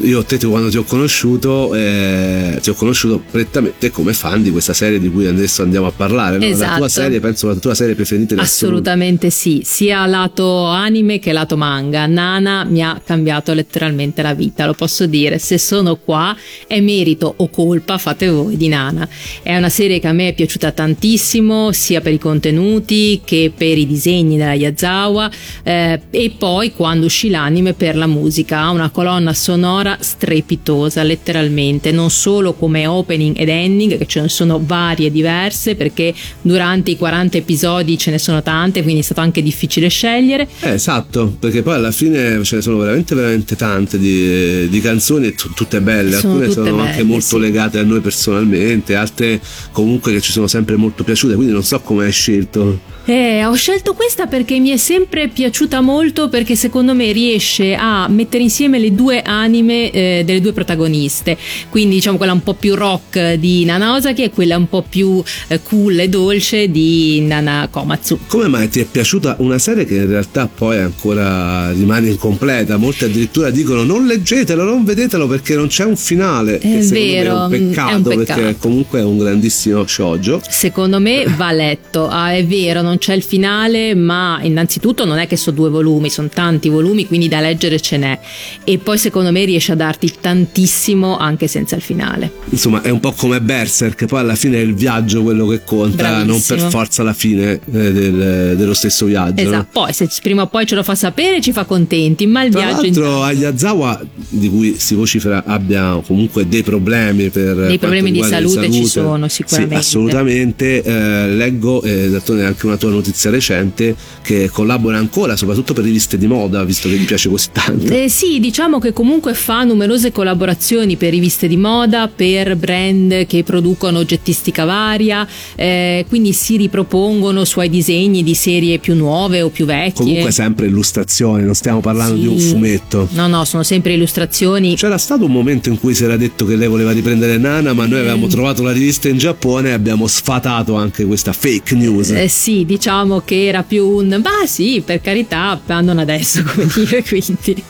io 0.01 0.24
te 0.24 0.38
quando 0.39 0.70
ti 0.70 0.78
ho 0.78 0.84
conosciuto 0.84 1.74
eh, 1.76 2.58
ti 2.62 2.70
ho 2.70 2.74
conosciuto 2.74 3.22
prettamente 3.30 3.91
come 3.91 4.14
fan 4.14 4.41
di 4.41 4.49
questa 4.51 4.74
serie 4.74 4.99
di 4.99 5.12
cui 5.12 5.28
adesso 5.28 5.62
andiamo 5.62 5.88
a 5.88 5.91
parlare. 5.91 6.38
no? 6.38 6.45
La 6.45 6.49
Esatto. 6.49 6.78
tua 6.78 6.89
serie, 6.89 7.20
penso 7.20 7.47
la 7.47 7.56
tua 7.56 7.76
serie 7.76 7.93
preferita 7.93 8.36
assolutamente 8.41 9.30
sì, 9.30 9.62
sia 9.64 10.06
lato 10.06 10.66
anime 10.66 11.20
che 11.20 11.34
lato 11.34 11.56
manga. 11.58 12.06
Nana 12.08 12.64
mi 12.64 12.82
ha 12.82 12.99
cambiato 13.04 13.54
letteralmente 13.54 14.22
la 14.22 14.34
vita, 14.34 14.66
lo 14.66 14.74
posso 14.74 15.06
dire. 15.06 15.38
Se 15.39 15.58
sono 15.58 15.97
qua 15.97 16.36
è 16.68 16.80
merito 16.80 17.32
o 17.38 17.49
colpa, 17.49 17.97
fate 17.97 18.30
voi 18.30 18.58
di 18.58 18.68
Nana. 18.70 19.08
È 19.41 19.56
una 19.56 19.70
serie 19.70 19.99
che 19.99 20.08
a 20.08 20.14
me 20.14 20.30
è 20.30 20.34
piaciuta 20.34 20.72
tantissimo, 20.72 21.72
sia 21.74 22.01
per 22.01 22.14
i 22.14 22.20
contenuti 22.20 23.22
che 23.24 23.51
per 23.56 23.78
i 23.78 23.86
disegni 23.86 24.38
della 24.38 24.54
Yazawa 24.54 25.30
eh, 25.64 26.01
e 26.10 26.32
poi 26.38 26.72
quando 26.72 26.92
uscì 27.01 27.29
l'anime 27.29 27.73
per 27.73 27.95
la 27.95 28.07
musica, 28.07 28.59
ha 28.59 28.69
una 28.69 28.89
colonna 28.89 29.33
sonora 29.33 29.97
strepitosa, 29.99 31.03
letteralmente, 31.03 31.91
non 31.91 32.09
solo 32.09 32.53
come 32.53 32.85
opening 32.85 33.37
ed 33.37 33.49
ending, 33.49 33.97
che 33.97 34.05
ce 34.05 34.21
ne 34.21 34.29
sono 34.29 34.61
varie 34.63 35.11
diverse 35.11 35.75
perché 35.75 36.13
durante 36.41 36.91
i 36.91 36.97
40 36.97 37.37
episodi 37.37 37.97
ce 37.97 38.11
ne 38.11 38.17
sono 38.17 38.43
tante, 38.43 38.83
quindi 38.83 39.01
è 39.01 39.03
stato 39.03 39.21
anche 39.21 39.41
difficile 39.41 39.87
scegliere. 39.87 40.47
Eh, 40.61 40.71
esatto, 40.73 41.35
perché 41.39 41.61
poi 41.61 41.75
alla 41.75 41.91
fine 41.91 42.43
ce 42.43 42.57
ne 42.57 42.61
sono 42.61 42.77
veramente 42.77 43.15
veramente 43.15 43.55
tante 43.55 43.97
di, 43.97 44.67
di 44.69 44.81
canzoni, 44.81 45.27
e 45.27 45.35
t- 45.35 45.53
tutte 45.53 45.81
belle, 45.81 46.17
Sono 46.17 46.33
alcune 46.33 46.47
tutte 46.47 46.69
sono 46.69 46.81
anche 46.81 46.97
belle, 46.97 47.03
molto 47.03 47.25
sì. 47.25 47.39
legate 47.39 47.79
a 47.79 47.83
noi 47.83 48.01
personalmente, 48.01 48.95
altre 48.95 49.41
comunque 49.71 50.11
che 50.13 50.21
ci 50.21 50.31
sono 50.31 50.47
sempre 50.47 50.75
molto 50.75 51.03
piaciute, 51.03 51.35
quindi 51.35 51.53
non 51.53 51.63
so 51.63 51.79
come 51.79 52.05
hai 52.05 52.11
scelto. 52.11 52.91
Eh, 53.05 53.43
ho 53.43 53.53
scelto 53.53 53.93
questa 53.93 54.27
perché 54.27 54.59
mi 54.59 54.69
è 54.69 54.77
sempre 54.77 55.27
piaciuta 55.27 55.81
molto 55.81 56.29
perché 56.29 56.55
secondo 56.55 56.82
me 56.91 57.13
riesce 57.13 57.75
a 57.75 58.09
mettere 58.09 58.43
insieme 58.43 58.79
le 58.79 58.93
due 58.93 59.21
anime 59.21 59.89
eh, 59.91 60.23
delle 60.25 60.41
due 60.41 60.51
protagoniste, 60.51 61.38
quindi 61.69 61.95
diciamo 61.95 62.17
quella 62.17 62.34
un 62.34 62.43
po' 62.43 62.53
più 62.53 62.75
rock 62.75 63.36
di 63.36 63.63
Nana 63.63 63.95
Osaki 63.95 64.23
e 64.23 64.29
quella 64.29 64.57
un 64.57 64.67
po' 64.67 64.84
più 64.88 65.23
eh, 65.47 65.61
cool 65.63 65.99
e 65.99 66.09
dolce 66.09 66.69
di 66.69 67.21
Nana 67.21 67.69
Komatsu. 67.71 68.19
Come 68.27 68.47
mai 68.49 68.67
ti 68.67 68.81
è 68.81 68.86
piaciuta 68.86 69.38
una 69.39 69.57
serie 69.57 69.86
che 69.86 69.95
in 69.95 70.07
realtà 70.07 70.49
poi 70.53 70.79
ancora 70.79 71.71
rimane 71.71 72.09
incompleta? 72.09 72.75
Molti 72.75 73.05
addirittura 73.05 73.49
dicono 73.49 73.84
non 73.84 74.05
leggetelo, 74.05 74.63
non 74.63 74.84
vedetelo 74.84 75.27
perché 75.27 75.55
non 75.55 75.67
c'è 75.67 75.86
un 75.86 75.95
finale. 75.95 76.57
È 76.57 76.81
secondo 76.81 76.93
vero, 76.93 77.29
è 77.29 77.34
un 77.34 77.47
mm, 77.47 77.53
è 77.53 77.57
un 77.57 77.69
peccato, 77.69 78.09
peccato. 78.09 78.41
perché 78.41 78.57
comunque 78.57 78.99
è 78.99 79.03
un 79.03 79.17
grandissimo 79.17 79.86
shoujo. 79.86 80.41
Secondo 80.49 80.99
me 80.99 81.25
va 81.38 81.51
letto, 81.51 82.07
ah, 82.07 82.34
è 82.34 82.45
vero, 82.45 82.81
non 82.81 82.97
c'è 82.97 83.13
il 83.13 83.23
finale, 83.23 83.95
ma 83.95 84.39
innanzitutto 84.41 85.05
non 85.05 85.17
è 85.17 85.27
che 85.27 85.38
sono 85.38 85.55
due 85.55 85.69
volumi, 85.69 86.09
sono 86.09 86.29
tanti 86.34 86.69
volumi, 86.74 87.07
quindi 87.07 87.28
da 87.30 87.39
leggere 87.39 87.80
ce 87.80 87.97
n'è. 87.97 88.19
E 88.65 88.78
poi 88.80 88.97
secondo 88.97 89.32
me 89.32 89.45
riesce 89.45 89.71
a 89.71 89.76
darti 89.76 90.11
tantissimo 90.19 91.17
anche 91.17 91.47
senza 91.47 91.76
il 91.76 91.82
finale. 91.82 92.32
Insomma, 92.49 92.82
è 92.82 92.89
un 92.89 92.99
po' 92.99 93.13
come 93.13 93.39
Berserk, 93.39 94.05
poi 94.05 94.19
alla 94.19 94.36
fine 94.36 94.57
è 94.57 94.61
il 94.61 94.74
viaggio 94.76 95.24
quello 95.24 95.47
che 95.47 95.61
conta, 95.63 96.17
non 96.17 96.26
Bravissimo. 96.26 96.59
per 96.59 96.69
forza 96.69 97.03
la 97.03 97.13
fine 97.13 97.51
eh, 97.53 97.59
del- 97.71 98.55
dello 98.57 98.74
stesso 98.74 99.05
viaggio. 99.05 99.41
no? 99.41 99.49
Esatto, 99.49 99.67
poi 99.71 99.93
se 99.93 100.09
prima 100.21 100.41
o 100.43 100.47
poi 100.47 100.65
ce 100.65 100.76
lo 100.76 100.84
fa 100.84 100.95
sapere 100.95 101.39
ci 101.41 101.51
fa 101.51 101.63
contenti, 101.65 102.26
ma 102.28 102.43
il 102.43 102.51
Tra 102.51 102.61
viaggio 102.65 102.82
l'altro 102.82 103.24
Ayazawa, 103.24 104.01
di 104.30 104.49
cui 104.49 104.76
si 104.78 104.95
vocifera 104.95 105.43
abbia 105.45 106.01
comunque 106.05 106.47
dei 106.47 106.63
problemi 106.63 107.30
per 107.30 107.55
Dei 107.55 107.78
problemi 107.78 108.11
di 108.11 108.21
riguarda 108.21 108.47
salute 108.47 108.71
ci 108.71 108.86
sono, 108.86 109.28
sicuramente. 109.28 109.76
Sì, 109.76 109.80
assolutamente. 109.82 110.82
Eh, 110.84 111.28
leggo, 111.30 111.82
eh, 111.84 112.09
d'altronde 112.09 112.45
anche 112.45 112.65
una 112.65 112.78
tua 112.78 112.89
notizia 112.89 113.30
recente, 113.30 113.95
che 114.21 114.49
collabora 114.51 114.97
ancora, 114.97 115.36
soprattutto 115.36 115.74
per 115.74 115.84
riviste 115.84 116.17
di 116.17 116.28
moda, 116.28 116.62
visto 116.64 116.89
che 116.89 116.95
gli 116.95 117.05
piace 117.05 117.30
così 117.30 117.47
tanto. 117.51 117.93
Eh, 117.93 118.09
sì, 118.09 118.39
diciamo 118.39 118.80
che 118.80 118.93
comunque 118.93 119.34
fa 119.34 119.64
numerose 119.64 120.11
collaborazioni 120.11 120.95
per 120.95 121.11
riviste 121.11 121.47
di 121.47 121.57
moda, 121.57 122.09
per 122.14 122.55
brand 122.55 123.26
che 123.26 123.43
producono 123.43 123.99
oggettistica 123.99 124.66
varia, 124.66 125.28
eh, 125.55 126.05
quindi 126.07 126.34
si 126.34 126.57
ripropongono 126.57 127.45
suoi 127.45 127.70
disegni 127.70 128.24
di 128.24 128.36
serie 128.36 128.80
più 128.80 128.95
nuove 128.95 129.41
o 129.41 129.49
più 129.49 129.66
vecchie. 129.66 130.05
Comunque 130.05 130.32
sempre 130.32 130.68
illustrazioni, 130.68 131.43
non 131.43 131.53
stiamo 131.55 131.80
parlando 131.80 132.16
di 132.16 132.28
un 132.28 132.39
Sì. 132.39 132.49
fumetto. 132.49 133.07
No, 133.11 133.28
no, 133.28 133.45
sono 133.45 133.64
sempre 133.64 133.93
illustrazioni. 133.93 134.76
C'era 134.76 134.97
stato 134.97 135.26
un 135.26 135.32
momento 135.32 135.70
in 135.70 135.80
cui 135.80 135.93
si 135.93 136.03
era 136.03 136.18
detto 136.18 136.45
che 136.45 136.55
lei 136.55 136.68
voleva 136.68 136.91
riprendere 136.91 137.38
Nana, 137.38 137.74
ma 137.74 137.86
noi 137.86 137.99
avevamo 137.99 138.28
trovato 138.28 138.64
la 138.64 138.72
rivista 138.72 139.07
in 139.09 139.18
Giappone 139.18 139.70
e 139.70 139.72
abbiamo 139.74 140.07
sfatato 140.07 140.76
anche 140.76 141.05
questa 141.05 141.34
fake 141.34 141.76
news. 141.76 142.09
Eh, 142.11 142.28
sì, 142.28 142.66
diciamo 142.66 143.22
che 143.22 143.45
era 143.45 143.64
più 143.64 143.88
un 143.88 144.20
ma 144.24 144.45
sì, 144.45 144.82
per 144.86 145.01
carità, 145.01 145.59
non 145.82 145.97
adesso, 145.99 146.43
come 146.54 146.68
dire, 146.76 147.04
quindi 147.04 147.64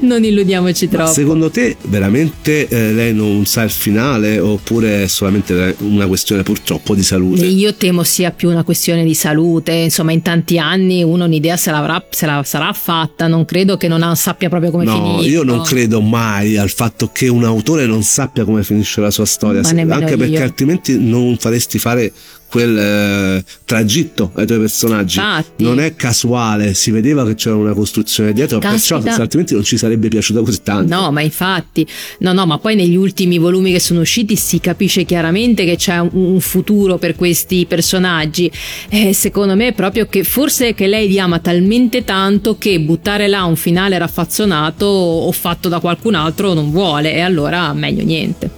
non 0.00 0.22
illudiamoci 0.24 0.84
Ma 0.86 0.90
troppo. 0.92 1.12
secondo 1.12 1.50
te 1.50 1.76
veramente 1.88 2.68
eh, 2.68 2.92
lei 2.92 3.14
non 3.14 3.46
sa 3.46 3.62
il 3.62 3.70
finale 3.70 4.38
oppure 4.38 5.04
è 5.04 5.06
solamente 5.06 5.74
una 5.80 6.06
questione 6.06 6.42
purtroppo 6.42 6.94
di 6.94 7.02
salute? 7.02 7.46
Io 7.46 7.74
temo 7.74 8.02
sia 8.02 8.30
più 8.30 8.50
una 8.50 8.62
questione 8.62 9.04
di 9.04 9.14
salute, 9.14 9.72
insomma 9.72 10.12
in 10.12 10.22
tanti 10.22 10.58
anni 10.58 11.02
uno 11.02 11.24
un'idea 11.24 11.56
se, 11.56 11.70
l'avrà, 11.70 12.04
se 12.10 12.26
la 12.26 12.42
sarà 12.44 12.72
fatta, 12.72 13.26
non 13.26 13.44
credo 13.44 13.76
che 13.76 13.88
non 13.88 14.02
ha- 14.02 14.14
sappia 14.14 14.48
proprio 14.48 14.70
come 14.70 14.84
No, 14.84 14.92
finire. 15.16 15.30
io 15.30 15.42
non 15.42 15.62
credo 15.62 16.00
mai 16.02 16.56
al 16.56 16.70
fatto 16.70 17.10
che 17.12 17.28
un 17.28 17.44
autore 17.44 17.86
non 17.86 18.02
sappia 18.02 18.44
come 18.44 18.62
finisce 18.62 19.00
la 19.00 19.10
sua 19.10 19.24
storia, 19.24 19.60
Ma 19.62 19.68
se- 19.68 19.80
anche 19.80 20.16
perché 20.16 20.34
io. 20.38 20.42
altrimenti 20.42 20.98
non 20.98 21.36
faresti 21.38 21.78
fare 21.78 22.12
quel 22.54 22.78
eh, 22.78 23.44
tragitto 23.64 24.30
ai 24.36 24.46
tuoi 24.46 24.60
personaggi. 24.60 25.18
Infatti. 25.18 25.64
Non 25.64 25.80
è 25.80 25.96
casuale, 25.96 26.72
si 26.74 26.92
vedeva 26.92 27.26
che 27.26 27.34
c'era 27.34 27.56
una 27.56 27.72
costruzione 27.72 28.32
dietro, 28.32 28.60
perciò 28.60 28.94
Caspita. 28.94 29.16
se 29.16 29.22
altrimenti 29.22 29.54
non 29.54 29.64
ci 29.64 29.76
sarebbe 29.76 30.06
piaciuta 30.06 30.40
così 30.40 30.62
tanto. 30.62 30.94
No, 30.94 31.10
ma 31.10 31.20
infatti, 31.20 31.84
no, 32.20 32.32
no, 32.32 32.46
ma 32.46 32.58
poi 32.58 32.76
negli 32.76 32.94
ultimi 32.94 33.38
volumi 33.38 33.72
che 33.72 33.80
sono 33.80 34.02
usciti 34.02 34.36
si 34.36 34.60
capisce 34.60 35.02
chiaramente 35.02 35.64
che 35.64 35.74
c'è 35.74 35.98
un, 35.98 36.10
un 36.12 36.40
futuro 36.40 36.96
per 36.96 37.16
questi 37.16 37.66
personaggi. 37.66 38.48
Eh, 38.88 39.12
secondo 39.12 39.56
me 39.56 39.68
è 39.68 39.72
proprio 39.72 40.06
che 40.06 40.22
forse 40.22 40.74
che 40.74 40.86
lei 40.86 41.08
li 41.08 41.18
ama 41.18 41.40
talmente 41.40 42.04
tanto 42.04 42.56
che 42.56 42.78
buttare 42.78 43.26
là 43.26 43.42
un 43.42 43.56
finale 43.56 43.98
raffazzonato 43.98 44.86
o 44.86 45.32
fatto 45.32 45.68
da 45.68 45.80
qualcun 45.80 46.14
altro 46.14 46.52
non 46.52 46.70
vuole, 46.70 47.14
e 47.14 47.20
allora 47.20 47.72
meglio 47.72 48.04
niente. 48.04 48.53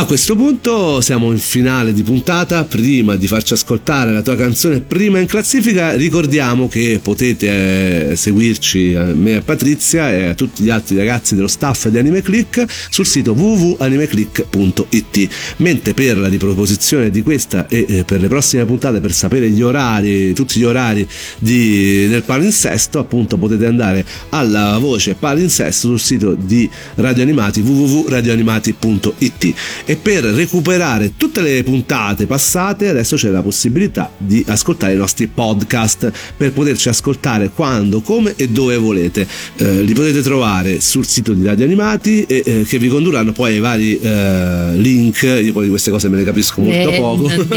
A 0.00 0.06
questo 0.06 0.34
punto 0.34 1.02
siamo 1.02 1.30
in 1.30 1.38
finale 1.38 1.92
di 1.92 2.02
puntata, 2.02 2.64
prima 2.64 3.16
di 3.16 3.26
farci 3.26 3.52
ascoltare 3.52 4.14
la 4.14 4.22
tua 4.22 4.34
canzone 4.34 4.80
prima 4.80 5.18
in 5.18 5.26
classifica 5.26 5.92
ricordiamo 5.92 6.68
che 6.68 7.00
potete 7.02 8.12
eh, 8.12 8.16
seguirci 8.16 8.94
a 8.94 9.04
me 9.04 9.32
e 9.32 9.34
a 9.34 9.42
Patrizia 9.42 10.10
e 10.10 10.28
a 10.28 10.34
tutti 10.34 10.62
gli 10.62 10.70
altri 10.70 10.96
ragazzi 10.96 11.34
dello 11.34 11.48
staff 11.48 11.88
di 11.88 11.98
Anime 11.98 12.22
Click 12.22 12.64
sul 12.88 13.04
sito 13.04 13.32
www.animeclick.it 13.32 15.28
mentre 15.58 15.92
per 15.92 16.16
la 16.16 16.28
riproposizione 16.28 17.10
di 17.10 17.22
questa 17.22 17.68
e 17.68 17.84
eh, 17.86 18.04
per 18.04 18.22
le 18.22 18.28
prossime 18.28 18.64
puntate 18.64 19.00
per 19.00 19.12
sapere 19.12 19.50
gli 19.50 19.60
orari, 19.60 20.32
tutti 20.32 20.58
gli 20.58 20.64
orari 20.64 21.06
di, 21.38 22.08
del 22.08 22.22
palinsesto 22.22 22.98
appunto 22.98 23.36
potete 23.36 23.66
andare 23.66 24.02
alla 24.30 24.78
voce 24.78 25.12
palinsesto 25.12 25.88
sul 25.88 26.00
sito 26.00 26.34
di 26.34 26.70
Radio 26.94 27.22
Animati 27.22 27.60
www.radioanimati.it 27.60 29.88
e 29.90 29.96
per 29.96 30.22
recuperare 30.22 31.14
tutte 31.16 31.40
le 31.40 31.64
puntate 31.64 32.26
passate 32.26 32.90
adesso 32.90 33.16
c'è 33.16 33.28
la 33.28 33.42
possibilità 33.42 34.08
di 34.16 34.44
ascoltare 34.46 34.92
i 34.92 34.96
nostri 34.96 35.26
podcast 35.26 36.12
per 36.36 36.52
poterci 36.52 36.88
ascoltare 36.88 37.50
quando, 37.52 38.00
come 38.00 38.34
e 38.36 38.48
dove 38.48 38.76
volete. 38.76 39.26
Eh, 39.56 39.82
li 39.82 39.92
potete 39.92 40.22
trovare 40.22 40.80
sul 40.80 41.04
sito 41.04 41.32
di 41.32 41.44
Radio 41.44 41.64
Animati 41.64 42.22
e 42.22 42.42
eh, 42.46 42.64
che 42.68 42.78
vi 42.78 42.86
condurranno 42.86 43.32
poi 43.32 43.54
ai 43.54 43.58
vari 43.58 43.98
eh, 43.98 44.76
link. 44.76 45.22
Io 45.22 45.52
poi 45.52 45.64
di 45.64 45.70
queste 45.70 45.90
cose 45.90 46.08
me 46.08 46.18
ne 46.18 46.24
capisco 46.24 46.60
molto 46.60 46.90
Eh, 46.90 46.96
poco. 46.96 47.28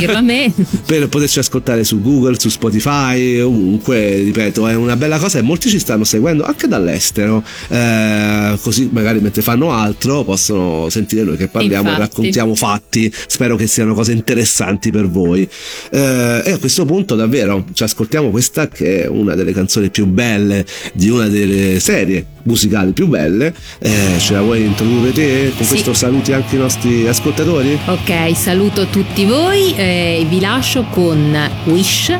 per 0.87 1.07
poterci 1.09 1.37
ascoltare 1.37 1.83
su 1.83 2.01
Google, 2.01 2.39
su 2.39 2.49
Spotify, 2.49 3.41
ovunque, 3.41 4.23
ripeto, 4.23 4.67
è 4.67 4.73
una 4.73 4.95
bella 4.95 5.19
cosa 5.19 5.37
e 5.37 5.43
molti 5.43 5.69
ci 5.69 5.77
stanno 5.77 6.03
seguendo 6.03 6.43
anche 6.43 6.67
dall'estero, 6.67 7.43
Eh, 7.67 8.57
così 8.59 8.89
magari 8.91 9.19
mentre 9.19 9.43
fanno 9.43 9.71
altro 9.71 10.23
possono 10.23 10.89
sentire 10.89 11.21
noi 11.21 11.37
che 11.37 11.47
parliamo 11.47 11.89
e. 11.89 11.93
raccontiamo 12.13 12.53
fatti, 12.55 13.11
spero 13.27 13.55
che 13.55 13.65
siano 13.67 13.93
cose 13.93 14.11
interessanti 14.11 14.91
per 14.91 15.09
voi. 15.09 15.47
Eh, 15.91 16.41
e 16.45 16.51
a 16.51 16.57
questo 16.59 16.85
punto 16.85 17.15
davvero 17.15 17.65
ci 17.73 17.83
ascoltiamo 17.83 18.29
questa 18.29 18.67
che 18.67 19.03
è 19.03 19.07
una 19.07 19.33
delle 19.33 19.51
canzoni 19.51 19.89
più 19.89 20.05
belle 20.05 20.65
di 20.93 21.09
una 21.09 21.27
delle 21.27 21.79
serie 21.79 22.25
musicali 22.43 22.91
più 22.91 23.07
belle, 23.07 23.53
Eh, 23.79 24.19
ce 24.19 24.33
la 24.33 24.41
vuoi 24.41 24.63
introdurre 24.65 25.11
te? 25.11 25.51
Con 25.55 25.63
Sì. 25.65 25.71
questo 25.71 25.93
saluti 25.93 26.33
anche 26.33 26.55
i 26.55 26.59
nostri 26.59 27.07
ascoltatori? 27.07 27.77
Ok, 27.85 28.35
saluto 28.35 28.85
tutti 28.87 29.25
voi 29.25 29.73
e 29.75 30.25
vi 30.29 30.39
lascio 30.39 30.83
con 30.91 31.35
Wish 31.65 32.11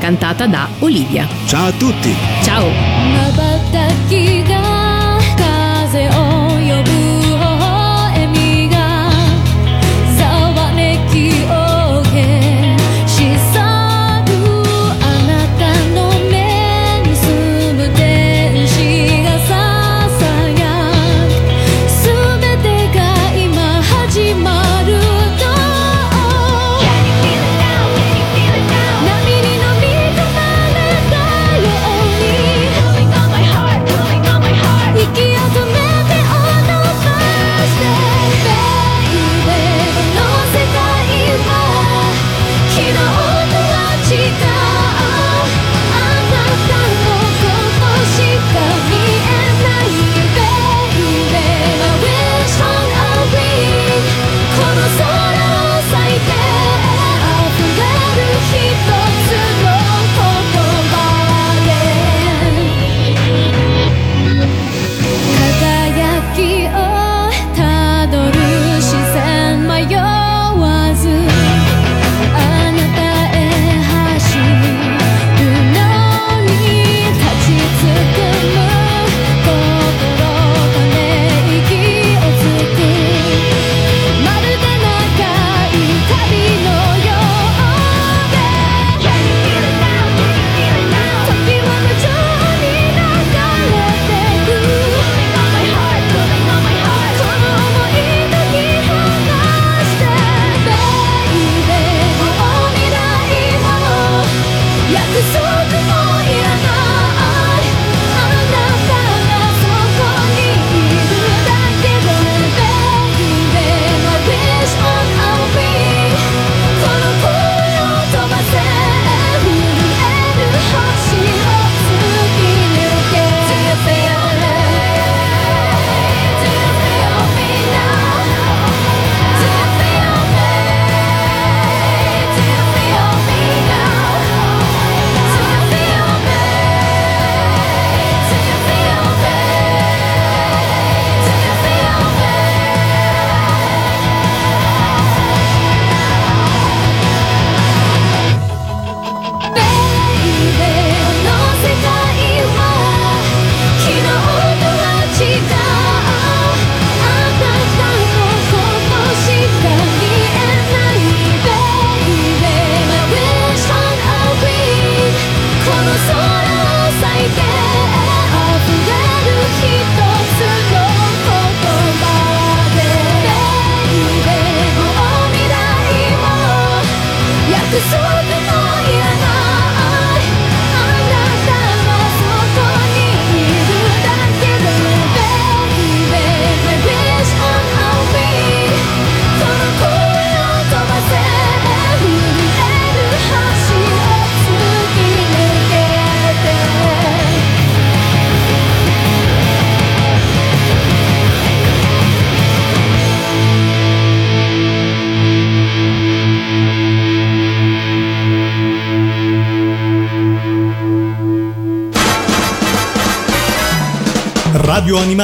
cantata 0.00 0.46
da 0.46 0.68
Olivia. 0.80 1.28
Ciao 1.46 1.66
a 1.66 1.72
tutti! 1.72 2.12
Ciao! 2.42 3.31